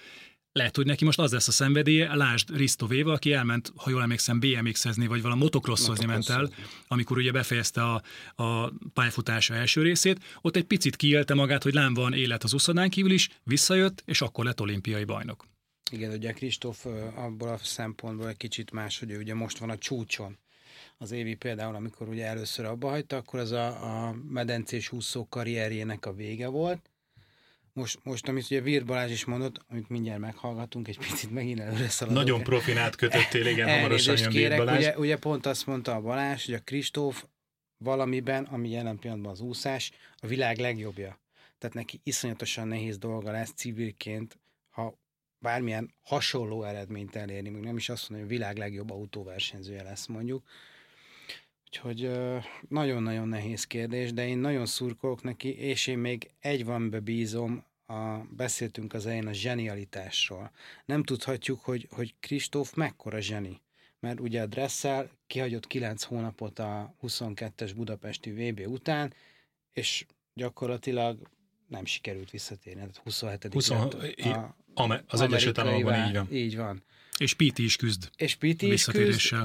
lehet, 0.58 0.75
hogy 0.75 0.86
neki 0.86 1.06
most 1.06 1.20
az 1.20 1.32
lesz 1.32 1.48
a 1.48 1.51
szenvedélye, 1.51 2.15
lásd 2.15 2.58
Risto 2.58 2.88
Véva, 2.88 3.13
aki 3.13 3.34
elment, 3.34 3.72
ha 3.75 3.89
jól 3.89 4.01
emlékszem, 4.01 4.39
BMX-ezni, 4.39 5.08
vagy 5.08 5.22
valami 5.22 5.41
motocrossozni 5.41 6.06
ment 6.06 6.29
el, 6.29 6.50
amikor 6.88 7.17
ugye 7.17 7.32
befejezte 7.32 7.82
a, 7.84 8.01
a 8.36 8.74
pályafutása 8.94 9.53
első 9.53 9.82
részét, 9.82 10.20
ott 10.41 10.56
egy 10.56 10.63
picit 10.63 10.96
kiélte 10.96 11.34
magát, 11.34 11.63
hogy 11.63 11.74
lám 11.74 11.94
van 11.94 12.13
élet 12.13 12.44
az 12.44 12.53
uszodán 12.53 12.89
kívül 12.89 13.12
is, 13.12 13.29
visszajött, 13.44 14.03
és 14.06 14.22
akkor 14.22 14.46
lett 14.46 14.62
olimpiai 14.62 15.03
bajnok. 15.03 15.46
Igen, 15.91 16.12
ugye 16.12 16.32
Kristóf 16.32 16.86
abból 17.15 17.50
a 17.50 17.58
szempontból 17.58 18.29
egy 18.29 18.38
kicsit 18.38 18.72
más, 18.72 19.00
hogy 19.00 19.12
ő 19.12 19.17
ugye 19.17 19.34
most 19.34 19.58
van 19.58 19.70
a 19.70 19.77
csúcson. 19.77 20.38
Az 20.98 21.12
évi 21.12 21.36
például, 21.36 21.75
amikor 21.75 22.08
ugye 22.10 22.25
először 22.25 22.65
abba 22.65 22.89
hagyta, 22.89 23.15
akkor 23.15 23.39
az 23.39 23.51
a, 23.51 23.67
a 24.08 24.15
medencés 24.29 24.91
úszó 24.91 25.27
karrierjének 25.29 26.06
a 26.06 26.13
vége 26.13 26.48
volt, 26.48 26.89
most, 27.77 28.00
most 28.03 28.27
amit 28.27 28.44
ugye 28.44 28.62
Vír 28.62 28.86
Balázs 28.86 29.12
is 29.12 29.25
mondott, 29.25 29.62
amit 29.70 29.89
mindjárt 29.89 30.20
meghallgatunk, 30.20 30.88
egy 30.88 30.98
picit 30.98 31.32
megint 31.32 31.60
előre 31.60 31.89
szaladok. 31.89 32.24
Nagyon 32.24 32.44
profin 32.44 32.77
átkötöttél, 32.77 33.46
igen, 33.46 33.70
hamarosan 33.75 34.17
jön 34.17 34.29
kérek, 34.29 34.50
Vír 34.50 34.65
Balázs. 34.65 34.77
Ugye, 34.77 34.98
ugye 34.98 35.17
pont 35.17 35.46
azt 35.46 35.65
mondta 35.65 35.96
a 35.96 36.01
Balázs, 36.01 36.46
hogy 36.46 36.53
a 36.53 36.60
Kristóf 36.60 37.25
valamiben, 37.77 38.44
ami 38.44 38.70
jelen 38.70 39.00
pillanatban 39.00 39.32
az 39.32 39.39
úszás, 39.39 39.91
a 40.15 40.27
világ 40.27 40.57
legjobbja. 40.57 41.20
Tehát 41.57 41.75
neki 41.75 42.00
iszonyatosan 42.03 42.68
nehéz 42.68 42.98
dolga 42.98 43.31
lesz 43.31 43.51
civilként, 43.55 44.38
bármilyen 45.48 45.94
hasonló 46.03 46.64
eredményt 46.64 47.16
elérni, 47.16 47.50
még 47.50 47.64
nem 47.64 47.77
is 47.77 47.90
azt 47.90 48.10
mondom, 48.10 48.27
hogy 48.27 48.36
a 48.36 48.40
világ 48.40 48.57
legjobb 48.57 48.92
autóversenyzője 48.92 49.83
lesz 49.83 50.05
mondjuk. 50.05 50.44
Úgyhogy 51.66 52.12
nagyon-nagyon 52.70 53.27
nehéz 53.27 53.64
kérdés, 53.64 54.14
de 54.14 54.27
én 54.27 54.38
nagyon 54.38 54.66
szurkolok 54.66 55.24
neki, 55.24 55.57
és 55.57 55.88
én 55.88 55.98
még 55.98 56.29
egy 56.40 56.66
van 56.66 57.01
bízom, 57.03 57.64
a, 57.86 58.18
beszéltünk 58.29 58.94
az 58.94 59.05
elején 59.05 59.27
a 59.27 59.33
zsenialitásról. 59.33 60.51
Nem 60.86 61.03
tudhatjuk, 61.03 61.60
hogy, 61.60 61.88
hogy 61.92 62.16
Kristóf 62.20 62.74
mekkora 62.74 63.20
zseni. 63.20 63.62
Mert 64.00 64.20
ugye 64.20 64.42
a 64.42 64.46
Dressel 64.46 65.10
kihagyott 65.27 65.68
9 65.68 66.03
hónapot 66.03 66.60
a 66.60 66.96
22-es 67.01 67.72
budapesti 67.75 68.31
VB 68.31 68.68
után, 68.68 69.14
és 69.74 70.05
gyakorlatilag 70.33 71.29
nem 71.68 71.86
sikerült 71.86 72.29
visszatérni. 72.29 72.79
Tehát 72.79 72.98
27 73.03 73.53
20, 73.53 73.70
a, 73.70 74.55
a, 74.77 75.01
az 75.07 75.22
Egyesült 75.22 75.57
Államokban 75.57 76.07
így 76.07 76.13
van. 76.13 76.27
Így 76.31 76.57
van. 76.57 76.83
És 77.18 77.33
Piti 77.33 77.63
is 77.63 77.75
küzd. 77.75 78.09
És 78.18 78.35
Piti 78.35 78.72
is 78.72 78.85
küzd, 78.85 79.35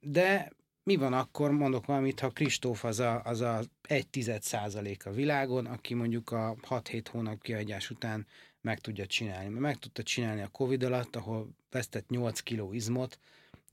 de 0.00 0.52
mi 0.82 0.96
van 0.96 1.12
akkor, 1.12 1.50
mondok 1.50 1.86
valamit, 1.86 2.20
ha 2.20 2.28
Kristóf 2.28 2.84
az 2.84 3.00
a, 3.00 3.22
az 3.24 3.40
a 3.40 3.62
egy 3.82 4.08
tized 4.08 4.42
százalék 4.42 5.06
a 5.06 5.12
világon, 5.12 5.66
aki 5.66 5.94
mondjuk 5.94 6.30
a 6.30 6.56
6-7 6.68 7.04
hónap 7.10 7.42
kihagyás 7.42 7.90
után 7.90 8.26
meg 8.60 8.80
tudja 8.80 9.06
csinálni. 9.06 9.48
Mert 9.48 9.60
meg 9.60 9.78
tudta 9.78 10.02
csinálni 10.02 10.40
a 10.40 10.48
Covid 10.48 10.82
alatt, 10.82 11.16
ahol 11.16 11.48
vesztett 11.70 12.08
8 12.08 12.40
kiló 12.40 12.72
izmot, 12.72 13.18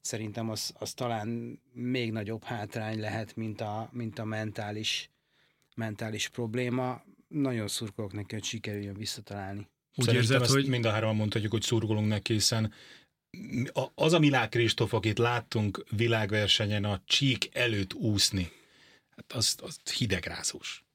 szerintem 0.02 0.50
az, 0.50 0.74
az 0.80 0.94
talán 0.94 1.60
még 1.72 2.12
nagyobb 2.12 2.44
hátrány 2.44 3.00
lehet, 3.00 3.36
mint 3.36 3.62
a, 3.62 3.90
mint 3.92 4.20
a 4.20 4.26
mentális, 4.26 5.10
mentális 5.76 6.28
probléma. 6.28 7.02
Nagyon 7.28 7.68
szurkolok 7.68 8.14
neki, 8.14 8.34
hogy 8.34 8.44
sikerüljön 8.44 8.98
visszatalálni. 8.98 9.68
Úgy 9.98 10.14
érzed, 10.14 10.46
hogy 10.46 10.68
mind 10.68 10.86
a 10.86 10.92
hárman 10.92 11.16
mondhatjuk, 11.16 11.52
hogy 11.52 11.62
szurkolunk 11.62 12.08
neki, 12.08 12.34
hiszen 12.34 12.74
az 13.96 14.14
a 14.14 14.20
Milák 14.20 14.50
Kristóf, 14.50 14.94
akit 14.94 15.18
láttunk 15.18 15.86
világversenyen 15.90 16.84
a 16.84 17.02
csík 17.06 17.56
előtt 17.56 17.94
úszni, 17.94 18.52
hát 19.16 19.34
az, 19.34 19.56
az 19.62 19.80
hidegrázós. 19.92 20.86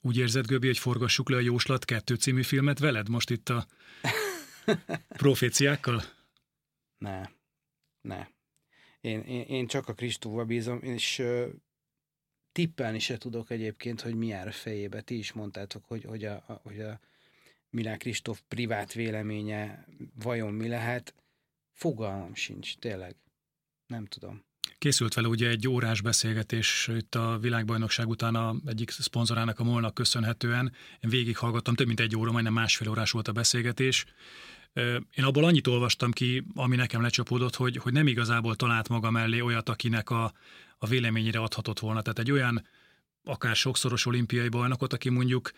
Úgy 0.00 0.16
érzed, 0.16 0.46
Göbi, 0.46 0.66
hogy 0.66 0.78
forgassuk 0.78 1.30
le 1.30 1.36
a 1.36 1.40
Jóslat 1.40 1.84
2 1.84 2.14
című 2.14 2.42
filmet 2.42 2.78
veled 2.78 3.08
most 3.08 3.30
itt 3.30 3.48
a 3.48 3.66
proféciákkal? 5.08 6.02
Ne, 6.98 7.28
ne. 8.00 8.26
Én, 9.00 9.20
én, 9.20 9.42
én 9.42 9.66
csak 9.66 9.88
a 9.88 9.94
Kristóval 9.94 10.44
bízom, 10.44 10.82
és 10.82 11.18
uh, 11.18 11.48
tippelni 12.52 12.98
se 12.98 13.18
tudok 13.18 13.50
egyébként, 13.50 14.00
hogy 14.00 14.14
mi 14.14 14.26
jár 14.26 14.46
a 14.46 14.52
fejébe. 14.52 15.00
Ti 15.00 15.18
is 15.18 15.32
mondtátok, 15.32 15.84
hogy, 15.84 16.04
hogy 16.04 16.24
a, 16.24 16.34
a, 16.34 16.60
hogy 16.62 16.80
a 16.80 17.00
Milák 17.72 17.98
Kristóf 17.98 18.40
privát 18.48 18.92
véleménye 18.92 19.86
vajon 20.22 20.52
mi 20.52 20.68
lehet 20.68 21.14
Fogalmam 21.72 22.34
sincs, 22.34 22.76
tényleg. 22.76 23.16
Nem 23.86 24.06
tudom. 24.06 24.44
Készült 24.78 25.14
vele 25.14 25.28
ugye 25.28 25.48
egy 25.48 25.68
órás 25.68 26.00
beszélgetés 26.00 26.90
itt 26.96 27.14
a 27.14 27.38
világbajnokság 27.40 28.08
után 28.08 28.34
a 28.34 28.54
egyik 28.66 28.90
szponzorának, 28.90 29.58
a 29.58 29.64
Molnak 29.64 29.94
köszönhetően. 29.94 30.72
Én 31.00 31.10
végighallgattam, 31.10 31.74
több 31.74 31.86
mint 31.86 32.00
egy 32.00 32.16
óra, 32.16 32.32
majdnem 32.32 32.52
másfél 32.52 32.88
órás 32.88 33.10
volt 33.10 33.28
a 33.28 33.32
beszélgetés. 33.32 34.04
Én 35.14 35.24
abból 35.24 35.44
annyit 35.44 35.66
olvastam 35.66 36.10
ki, 36.10 36.44
ami 36.54 36.76
nekem 36.76 37.02
lecsapódott, 37.02 37.56
hogy, 37.56 37.76
hogy 37.76 37.92
nem 37.92 38.06
igazából 38.06 38.56
talált 38.56 38.88
maga 38.88 39.10
mellé 39.10 39.40
olyat, 39.40 39.68
akinek 39.68 40.10
a, 40.10 40.32
a 40.78 40.86
véleményére 40.86 41.38
adhatott 41.38 41.78
volna. 41.78 42.02
Tehát 42.02 42.18
egy 42.18 42.30
olyan 42.30 42.66
akár 43.24 43.56
sokszoros 43.56 44.06
olimpiai 44.06 44.48
bajnokot, 44.48 44.92
aki 44.92 45.08
mondjuk 45.08 45.50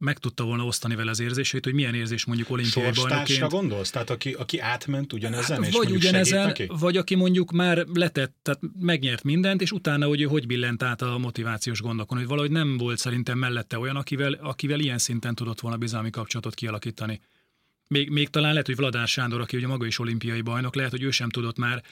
meg 0.00 0.18
tudta 0.18 0.44
volna 0.44 0.64
osztani 0.64 0.94
vele 0.94 1.10
az 1.10 1.20
érzését, 1.20 1.64
hogy 1.64 1.74
milyen 1.74 1.94
érzés 1.94 2.24
mondjuk 2.24 2.50
olimpiai 2.50 2.90
bajnokként. 2.94 3.48
gondolsz? 3.50 3.90
Tehát 3.90 4.10
aki, 4.10 4.32
aki 4.32 4.58
átment 4.58 5.12
ugyanezen, 5.12 5.62
hát, 5.62 5.72
vagy 5.72 5.90
ugyanezen, 5.90 6.46
neki? 6.46 6.66
vagy 6.68 6.96
aki 6.96 7.14
mondjuk 7.14 7.50
már 7.52 7.86
letett, 7.94 8.36
tehát 8.42 8.60
megnyert 8.78 9.22
mindent, 9.22 9.62
és 9.62 9.72
utána, 9.72 10.06
hogy 10.06 10.20
ő 10.20 10.24
hogy 10.24 10.46
billent 10.46 10.82
át 10.82 11.02
a 11.02 11.18
motivációs 11.18 11.80
gondokon, 11.80 12.18
hogy 12.18 12.26
valahogy 12.26 12.50
nem 12.50 12.76
volt 12.76 12.98
szerintem 12.98 13.38
mellette 13.38 13.78
olyan, 13.78 13.96
akivel, 13.96 14.32
akivel 14.32 14.80
ilyen 14.80 14.98
szinten 14.98 15.34
tudott 15.34 15.60
volna 15.60 15.76
bizalmi 15.76 16.10
kapcsolatot 16.10 16.54
kialakítani. 16.54 17.20
Még, 17.86 18.10
még 18.10 18.28
talán 18.28 18.50
lehet, 18.50 18.66
hogy 18.66 18.76
Vladár 18.76 19.08
Sándor, 19.08 19.40
aki 19.40 19.56
ugye 19.56 19.66
maga 19.66 19.86
is 19.86 19.98
olimpiai 19.98 20.40
bajnok, 20.40 20.74
lehet, 20.74 20.90
hogy 20.90 21.02
ő 21.02 21.10
sem 21.10 21.28
tudott 21.28 21.58
már 21.58 21.82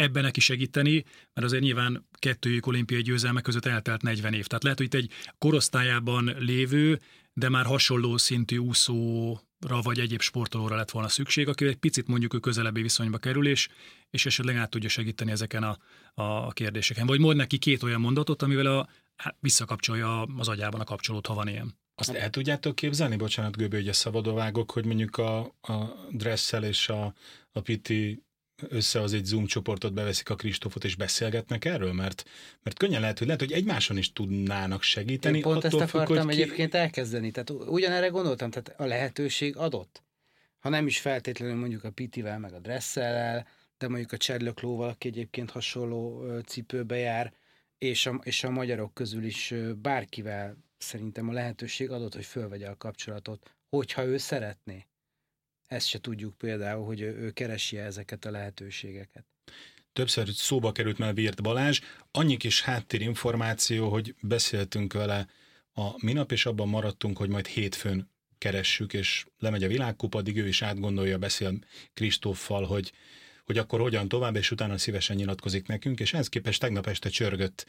ebben 0.00 0.22
neki 0.22 0.40
segíteni, 0.40 1.04
mert 1.34 1.46
azért 1.46 1.62
nyilván 1.62 2.08
kettőjük 2.18 2.66
olimpiai 2.66 3.02
győzelmek 3.02 3.42
között 3.42 3.66
eltelt 3.66 4.02
40 4.02 4.34
év. 4.34 4.46
Tehát 4.46 4.62
lehet, 4.62 4.78
hogy 4.78 4.86
itt 4.86 4.94
egy 4.94 5.10
korosztályában 5.38 6.34
lévő, 6.38 7.00
de 7.32 7.48
már 7.48 7.64
hasonló 7.64 8.16
szintű 8.16 8.56
úszóra 8.56 9.80
vagy 9.82 9.98
egyéb 9.98 10.20
sportolóra 10.20 10.76
lett 10.76 10.90
volna 10.90 11.08
szükség, 11.08 11.48
aki 11.48 11.66
egy 11.66 11.76
picit 11.76 12.06
mondjuk 12.06 12.34
ő 12.34 12.38
közelebbi 12.38 12.82
viszonyba 12.82 13.18
kerül, 13.18 13.46
és, 13.46 13.68
és 14.10 14.26
esetleg 14.26 14.56
át 14.56 14.70
tudja 14.70 14.88
segíteni 14.88 15.30
ezeken 15.30 15.62
a, 15.62 15.78
a 16.14 16.52
kérdéseken. 16.52 17.06
Vagy 17.06 17.20
mond 17.20 17.36
neki 17.36 17.58
két 17.58 17.82
olyan 17.82 18.00
mondatot, 18.00 18.42
amivel 18.42 18.66
a, 18.66 18.88
hát 19.16 19.36
visszakapcsolja 19.40 20.22
az 20.22 20.48
agyában 20.48 20.80
a 20.80 20.84
kapcsolót, 20.84 21.26
ha 21.26 21.34
van 21.34 21.48
ilyen. 21.48 21.78
Azt 21.94 22.10
el 22.10 22.30
tudjátok 22.30 22.74
képzelni, 22.74 23.16
bocsánat, 23.16 23.56
Göbő, 23.56 23.76
hogy 23.76 23.88
a 23.88 23.92
szabadovágok, 23.92 24.70
hogy 24.70 24.84
mondjuk 24.84 25.16
a, 25.16 25.38
a 25.60 26.06
Dressel 26.10 26.64
és 26.64 26.88
a, 26.88 27.14
a 27.52 27.60
Piti 27.60 28.22
össze 28.68 29.00
az 29.00 29.12
egy 29.12 29.24
Zoom 29.24 29.46
csoportot 29.46 29.92
beveszik 29.92 30.30
a 30.30 30.34
Kristófot 30.34 30.84
és 30.84 30.96
beszélgetnek 30.96 31.64
erről? 31.64 31.92
Mert, 31.92 32.28
mert 32.62 32.78
könnyen 32.78 33.00
lehet, 33.00 33.18
hogy 33.18 33.26
lehet, 33.26 33.42
hogy 33.42 33.52
egymáson 33.52 33.96
is 33.96 34.12
tudnának 34.12 34.82
segíteni. 34.82 35.36
Én 35.36 35.42
pont 35.42 35.64
ezt 35.64 35.74
akartam 35.74 36.16
függ, 36.16 36.28
ki... 36.28 36.42
egyébként 36.42 36.74
elkezdeni. 36.74 37.30
Tehát 37.30 37.50
ugyanerre 37.50 38.08
gondoltam, 38.08 38.50
tehát 38.50 38.80
a 38.80 38.84
lehetőség 38.84 39.56
adott. 39.56 40.02
Ha 40.58 40.68
nem 40.68 40.86
is 40.86 40.98
feltétlenül 40.98 41.56
mondjuk 41.56 41.84
a 41.84 41.90
Pitivel, 41.90 42.38
meg 42.38 42.52
a 42.52 42.58
Dressellel, 42.58 43.46
de 43.78 43.88
mondjuk 43.88 44.12
a 44.12 44.16
Csedlöklóval, 44.16 44.88
aki 44.88 45.08
egyébként 45.08 45.50
hasonló 45.50 46.24
cipőbe 46.46 46.96
jár, 46.96 47.32
és 47.78 48.06
a, 48.06 48.20
és 48.22 48.44
a 48.44 48.50
magyarok 48.50 48.94
közül 48.94 49.24
is 49.24 49.54
bárkivel 49.76 50.56
szerintem 50.78 51.28
a 51.28 51.32
lehetőség 51.32 51.90
adott, 51.90 52.14
hogy 52.14 52.24
fölvegye 52.24 52.68
a 52.68 52.76
kapcsolatot, 52.76 53.56
hogyha 53.68 54.04
ő 54.04 54.16
szeretné. 54.16 54.86
Ezt 55.70 55.86
se 55.86 56.00
tudjuk 56.00 56.38
például, 56.38 56.84
hogy 56.84 57.00
ő, 57.00 57.16
ő 57.16 57.30
keresi 57.30 57.78
ezeket 57.78 58.24
a 58.24 58.30
lehetőségeket. 58.30 59.24
Többször 59.92 60.28
szóba 60.28 60.72
került 60.72 60.98
már 60.98 61.14
Virt 61.14 61.42
Balázs, 61.42 61.80
annyi 62.10 62.36
kis 62.36 62.62
háttérinformáció, 62.62 63.88
hogy 63.90 64.14
beszéltünk 64.20 64.92
vele 64.92 65.26
a 65.72 66.04
minap, 66.04 66.32
és 66.32 66.46
abban 66.46 66.68
maradtunk, 66.68 67.18
hogy 67.18 67.28
majd 67.28 67.46
hétfőn 67.46 68.10
keressük, 68.38 68.92
és 68.92 69.26
lemegy 69.38 69.64
a 69.64 69.68
világkupa, 69.68 70.18
addig 70.18 70.36
ő 70.36 70.48
is 70.48 70.62
átgondolja, 70.62 71.18
beszél 71.18 71.58
Kristóffal, 71.94 72.64
hogy, 72.64 72.92
hogy 73.44 73.58
akkor 73.58 73.80
hogyan 73.80 74.08
tovább, 74.08 74.36
és 74.36 74.50
utána 74.50 74.78
szívesen 74.78 75.16
nyilatkozik 75.16 75.66
nekünk, 75.66 76.00
és 76.00 76.12
ehhez 76.12 76.28
képest 76.28 76.60
tegnap 76.60 76.86
este 76.86 77.08
csörgött 77.08 77.66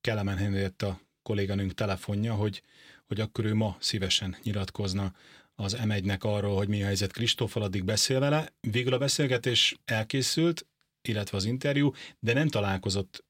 Kelemen 0.00 0.72
a 0.78 1.00
kolléganőnk 1.22 1.74
telefonja, 1.74 2.34
hogy, 2.34 2.62
hogy 3.06 3.20
akkor 3.20 3.44
ő 3.44 3.54
ma 3.54 3.76
szívesen 3.80 4.36
nyilatkozna 4.42 5.14
az 5.54 5.76
M1-nek 5.84 6.20
arról, 6.20 6.56
hogy 6.56 6.68
mi 6.68 6.82
a 6.82 6.84
helyzet 6.84 7.12
Kristóffal, 7.12 7.62
addig 7.62 7.84
beszél 7.84 8.20
vele. 8.20 8.48
Végül 8.60 8.92
a 8.92 8.98
beszélgetés 8.98 9.76
elkészült, 9.84 10.66
illetve 11.08 11.36
az 11.36 11.44
interjú, 11.44 11.90
de 12.18 12.32
nem 12.32 12.48
találkozott 12.48 13.24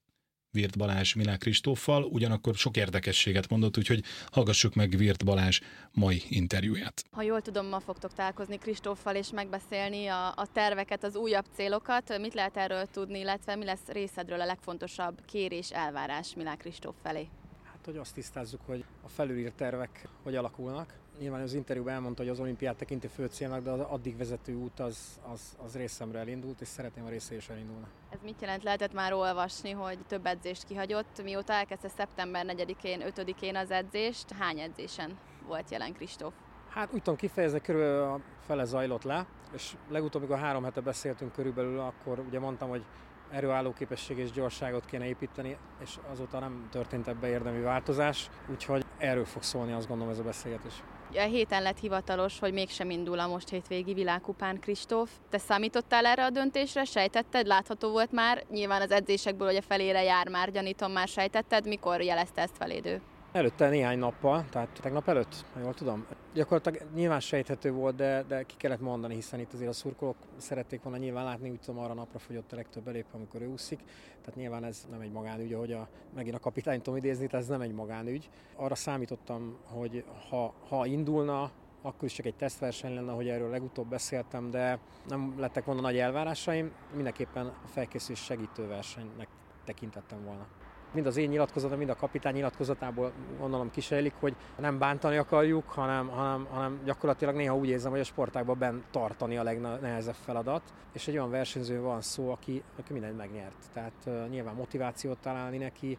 Virt 0.55 0.77
Balázs 0.77 1.13
Milák 1.13 1.37
Kristóffal, 1.37 2.03
ugyanakkor 2.03 2.55
sok 2.55 2.77
érdekességet 2.77 3.49
mondott, 3.49 3.77
úgyhogy 3.77 4.03
hallgassuk 4.31 4.73
meg 4.73 4.89
Virt 4.89 5.25
Balázs 5.25 5.59
mai 5.91 6.23
interjúját. 6.29 7.03
Ha 7.11 7.21
jól 7.21 7.41
tudom, 7.41 7.65
ma 7.65 7.79
fogtok 7.79 8.13
találkozni 8.13 8.57
Kristóffal 8.57 9.15
és 9.15 9.31
megbeszélni 9.31 10.07
a, 10.07 10.27
a 10.27 10.47
terveket, 10.53 11.03
az 11.03 11.15
újabb 11.15 11.45
célokat. 11.53 12.17
Mit 12.19 12.33
lehet 12.33 12.57
erről 12.57 12.85
tudni, 12.85 13.19
illetve 13.19 13.55
mi 13.55 13.65
lesz 13.65 13.87
részedről 13.87 14.41
a 14.41 14.45
legfontosabb 14.45 15.25
kérés, 15.25 15.71
elvárás 15.71 16.33
Milák 16.35 16.57
Kristóf 16.57 16.95
felé? 17.03 17.27
Hát, 17.63 17.85
hogy 17.85 17.97
azt 17.97 18.13
tisztázzuk, 18.13 18.61
hogy 18.65 18.83
a 19.01 19.07
felülírt 19.07 19.55
tervek 19.55 20.07
hogy 20.23 20.35
alakulnak, 20.35 20.93
Nyilván 21.19 21.41
az 21.41 21.53
interjúban 21.53 21.93
elmondta, 21.93 22.21
hogy 22.21 22.31
az 22.31 22.39
olimpiát 22.39 22.75
tekinti 22.75 23.07
fő 23.07 23.25
célnak, 23.25 23.63
de 23.63 23.69
az 23.69 23.79
addig 23.79 24.17
vezető 24.17 24.55
út 24.55 24.79
az, 24.79 25.19
az, 25.31 25.55
az 25.65 25.75
részemre 25.75 26.19
elindult, 26.19 26.61
és 26.61 26.67
szeretném 26.67 27.05
a 27.05 27.09
része 27.09 27.35
is 27.35 27.49
elindulna. 27.49 27.87
Ez 28.09 28.19
mit 28.23 28.41
jelent? 28.41 28.63
Lehetett 28.63 28.93
már 28.93 29.13
olvasni, 29.13 29.71
hogy 29.71 29.97
több 30.07 30.25
edzést 30.25 30.63
kihagyott. 30.63 31.23
Mióta 31.23 31.53
elkezdte 31.53 31.89
szeptember 31.89 32.45
4-én, 32.47 33.03
5-én 33.15 33.55
az 33.55 33.71
edzést, 33.71 34.31
hány 34.31 34.59
edzésen 34.59 35.17
volt 35.47 35.71
jelen 35.71 35.93
Kristóf? 35.93 36.33
Hát 36.69 36.93
úgy 36.93 37.01
tudom 37.01 37.19
kifejezni, 37.19 37.61
körülbelül 37.61 38.01
a 38.01 38.19
fele 38.45 38.63
zajlott 38.63 39.03
le, 39.03 39.25
és 39.53 39.75
legutóbb, 39.89 40.21
amikor 40.21 40.39
három 40.39 40.63
hete 40.63 40.81
beszéltünk 40.81 41.31
körülbelül, 41.31 41.79
akkor 41.79 42.19
ugye 42.19 42.39
mondtam, 42.39 42.69
hogy 42.69 42.83
erőálló 43.31 43.73
képesség 43.73 44.17
és 44.17 44.31
gyorságot 44.31 44.85
kéne 44.85 45.05
építeni, 45.05 45.57
és 45.79 45.97
azóta 46.11 46.39
nem 46.39 46.67
történt 46.71 47.07
ebbe 47.07 47.27
érdemi 47.27 47.61
változás, 47.61 48.29
úgyhogy 48.49 48.85
erről 48.97 49.25
fog 49.25 49.43
szólni 49.43 49.71
azt 49.71 49.87
gondolom 49.87 50.13
ez 50.13 50.19
a 50.19 50.23
beszélgetés. 50.23 50.83
A 51.17 51.21
héten 51.21 51.61
lett 51.61 51.79
hivatalos, 51.79 52.39
hogy 52.39 52.53
mégsem 52.53 52.89
indul 52.89 53.19
a 53.19 53.27
most 53.27 53.49
hétvégi 53.49 53.93
világkupán 53.93 54.59
Kristóf. 54.59 55.09
Te 55.29 55.37
számítottál 55.37 56.05
erre 56.05 56.25
a 56.25 56.29
döntésre? 56.29 56.83
Sejtetted? 56.83 57.47
Látható 57.47 57.89
volt 57.89 58.11
már? 58.11 58.43
Nyilván 58.49 58.81
az 58.81 58.91
edzésekből, 58.91 59.47
hogy 59.47 59.55
a 59.55 59.61
felére 59.61 60.03
jár 60.03 60.29
már, 60.29 60.51
gyanítom 60.51 60.91
már 60.91 61.07
sejtetted. 61.07 61.67
Mikor 61.67 62.01
jelezte 62.01 62.41
ezt 62.41 62.57
feléd 62.57 62.85
Előtte 63.35 63.69
néhány 63.69 63.99
nappal, 63.99 64.45
tehát 64.49 64.79
tegnap 64.81 65.07
előtt, 65.07 65.45
jól 65.61 65.73
tudom. 65.73 66.05
Gyakorlatilag 66.33 66.89
nyilván 66.93 67.19
sejthető 67.19 67.71
volt, 67.71 67.95
de, 67.95 68.23
de 68.27 68.43
ki 68.43 68.55
kellett 68.57 68.79
mondani, 68.79 69.13
hiszen 69.13 69.39
itt 69.39 69.53
azért 69.53 69.69
a 69.69 69.73
szurkolók 69.73 70.15
szerették 70.37 70.83
volna 70.83 70.97
nyilván 70.97 71.23
látni, 71.25 71.49
úgy 71.49 71.59
tudom, 71.59 71.83
arra 71.83 71.93
napra 71.93 72.19
fogyott 72.19 72.51
a 72.51 72.55
legtöbb 72.55 72.83
belép, 72.83 73.05
amikor 73.11 73.41
ő 73.41 73.47
úszik. 73.47 73.79
Tehát 74.19 74.35
nyilván 74.35 74.63
ez 74.63 74.87
nem 74.91 74.99
egy 75.01 75.11
magánügy, 75.11 75.53
ahogy 75.53 75.71
a, 75.71 75.87
megint 76.15 76.35
a 76.35 76.39
kapitányt 76.39 76.83
tudom 76.83 76.99
idézni, 76.99 77.27
tehát 77.27 77.41
ez 77.41 77.51
nem 77.51 77.61
egy 77.61 77.73
magánügy. 77.73 78.29
Arra 78.55 78.75
számítottam, 78.75 79.57
hogy 79.63 80.03
ha, 80.29 80.53
ha 80.67 80.85
indulna, 80.85 81.51
akkor 81.81 82.03
is 82.03 82.13
csak 82.13 82.25
egy 82.25 82.35
tesztverseny 82.35 82.93
lenne, 82.93 83.11
hogy 83.11 83.27
erről 83.27 83.49
legutóbb 83.49 83.87
beszéltem, 83.87 84.51
de 84.51 84.79
nem 85.07 85.33
lettek 85.37 85.65
volna 85.65 85.81
nagy 85.81 85.97
elvárásaim, 85.97 86.71
mindenképpen 86.93 87.45
a 87.45 87.67
felkészülés 87.67 88.23
segítőversenynek 88.23 89.27
tekintettem 89.65 90.23
volna 90.23 90.47
mind 90.95 91.07
az 91.07 91.17
én 91.17 91.29
nyilatkozatom, 91.29 91.77
mind 91.77 91.89
a 91.89 91.95
kapitány 91.95 92.33
nyilatkozatából 92.33 93.11
gondolom 93.39 93.71
kisejlik, 93.71 94.13
hogy 94.19 94.35
nem 94.57 94.77
bántani 94.77 95.17
akarjuk, 95.17 95.69
hanem, 95.69 96.07
hanem, 96.07 96.47
hanem 96.51 96.81
gyakorlatilag 96.85 97.35
néha 97.35 97.55
úgy 97.55 97.69
érzem, 97.69 97.91
hogy 97.91 97.99
a 97.99 98.03
sportákban 98.03 98.57
bent 98.57 98.83
tartani 98.91 99.37
a 99.37 99.43
legnehezebb 99.43 100.15
feladat, 100.15 100.73
és 100.93 101.07
egy 101.07 101.17
olyan 101.17 101.29
versenyző 101.29 101.81
van 101.81 102.01
szó, 102.01 102.31
aki, 102.31 102.63
aki 102.79 102.93
mindent 102.93 103.17
megnyert. 103.17 103.57
Tehát 103.73 103.93
uh, 104.05 104.29
nyilván 104.29 104.55
motivációt 104.55 105.17
találni 105.17 105.57
neki, 105.57 105.97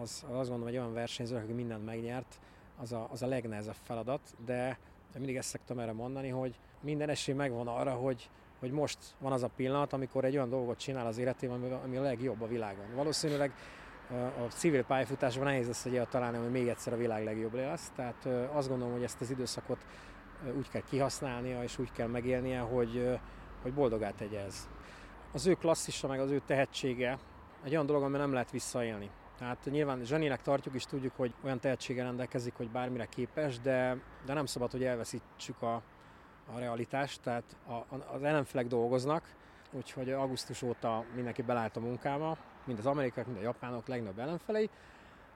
az, 0.00 0.24
az 0.30 0.38
azt 0.38 0.48
gondolom, 0.48 0.74
egy 0.74 0.80
olyan 0.80 0.92
versenyző, 0.92 1.36
aki 1.36 1.52
mindent 1.52 1.84
megnyert, 1.84 2.38
az 2.80 2.92
a, 2.92 3.08
az 3.10 3.22
a 3.22 3.26
legnehezebb 3.26 3.76
feladat, 3.82 4.20
de 4.44 4.78
mindig 5.16 5.36
ezt 5.36 5.48
szoktam 5.48 5.78
erre 5.78 5.92
mondani, 5.92 6.28
hogy 6.28 6.58
minden 6.80 7.08
esély 7.08 7.34
megvan 7.34 7.68
arra, 7.68 7.92
hogy, 7.92 8.30
hogy 8.58 8.70
most 8.70 8.98
van 9.18 9.32
az 9.32 9.42
a 9.42 9.50
pillanat, 9.56 9.92
amikor 9.92 10.24
egy 10.24 10.34
olyan 10.34 10.48
dolgot 10.48 10.78
csinál 10.78 11.06
az 11.06 11.18
életében, 11.18 11.72
ami 11.84 11.96
a 11.96 12.02
legjobb 12.02 12.42
a 12.42 12.46
világon. 12.46 12.94
Valószínűleg 12.94 13.52
a 14.10 14.48
civil 14.48 14.84
pályafutásban 14.84 15.44
nehéz 15.44 15.66
lesz 15.66 15.84
egy 15.84 16.08
találni, 16.08 16.38
hogy 16.38 16.50
még 16.50 16.68
egyszer 16.68 16.92
a 16.92 16.96
világ 16.96 17.24
legjobb 17.24 17.54
lesz. 17.54 17.92
Tehát 17.96 18.26
azt 18.52 18.68
gondolom, 18.68 18.92
hogy 18.92 19.02
ezt 19.02 19.20
az 19.20 19.30
időszakot 19.30 19.86
úgy 20.56 20.68
kell 20.68 20.82
kihasználnia, 20.88 21.62
és 21.62 21.78
úgy 21.78 21.92
kell 21.92 22.06
megélnie, 22.06 22.60
hogy, 22.60 23.18
hogy 23.62 23.72
boldogát 23.72 24.14
tegye 24.14 24.40
ez. 24.40 24.68
Az 25.32 25.46
ő 25.46 25.54
klasszisa, 25.54 26.08
meg 26.08 26.20
az 26.20 26.30
ő 26.30 26.42
tehetsége 26.46 27.18
egy 27.64 27.72
olyan 27.72 27.86
dolog, 27.86 28.02
ami 28.02 28.16
nem 28.16 28.32
lehet 28.32 28.50
visszaélni. 28.50 29.10
Tehát 29.38 29.64
nyilván 29.64 30.04
zseninek 30.04 30.42
tartjuk, 30.42 30.74
és 30.74 30.84
tudjuk, 30.84 31.12
hogy 31.16 31.34
olyan 31.44 31.60
tehetséggel 31.60 32.04
rendelkezik, 32.04 32.54
hogy 32.54 32.70
bármire 32.70 33.06
képes, 33.06 33.60
de, 33.60 33.96
de 34.26 34.32
nem 34.32 34.46
szabad, 34.46 34.70
hogy 34.70 34.84
elveszítsük 34.84 35.62
a, 35.62 35.74
a 36.54 36.58
realitást. 36.58 37.22
Tehát 37.22 37.56
a, 37.66 37.96
az 38.14 38.22
ellenfelek 38.22 38.66
dolgoznak, 38.66 39.34
úgyhogy 39.72 40.10
augusztus 40.10 40.62
óta 40.62 41.04
mindenki 41.14 41.42
belállt 41.42 41.76
a 41.76 41.80
munkába, 41.80 42.36
mind 42.68 42.78
az 42.78 42.86
amerikaiak, 42.86 43.26
mind 43.26 43.38
a 43.40 43.44
japánok 43.44 43.86
legnagyobb 43.86 44.18
ellenfelei, 44.18 44.70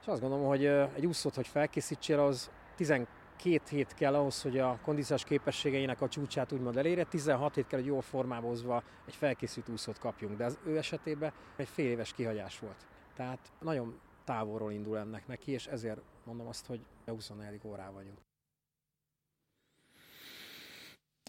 és 0.01 0.07
azt 0.07 0.21
gondolom, 0.21 0.45
hogy 0.45 0.65
egy 0.65 1.05
úszót, 1.05 1.35
hogy 1.35 1.47
felkészítsél, 1.47 2.19
az 2.19 2.49
12 2.75 3.61
hét 3.69 3.93
kell 3.93 4.15
ahhoz, 4.15 4.41
hogy 4.41 4.59
a 4.59 4.79
kondíciós 4.83 5.23
képességeinek 5.23 6.01
a 6.01 6.09
csúcsát 6.09 6.51
úgymond 6.51 6.77
elérje, 6.77 7.03
16 7.03 7.55
hét 7.55 7.67
kell, 7.67 7.79
hogy 7.79 7.87
jól 7.87 8.01
formába 8.01 8.83
egy 9.07 9.15
felkészült 9.15 9.69
úszót 9.69 9.99
kapjunk, 9.99 10.37
de 10.37 10.45
az 10.45 10.57
ő 10.65 10.77
esetében 10.77 11.33
egy 11.55 11.67
fél 11.67 11.89
éves 11.89 12.13
kihagyás 12.13 12.59
volt. 12.59 12.85
Tehát 13.15 13.51
nagyon 13.61 13.99
távolról 14.23 14.71
indul 14.71 14.97
ennek 14.97 15.27
neki, 15.27 15.51
és 15.51 15.65
ezért 15.65 16.01
mondom 16.23 16.47
azt, 16.47 16.65
hogy 16.65 16.79
a 17.05 17.11
24. 17.11 17.59
órá 17.63 17.89
vagyunk. 17.89 18.17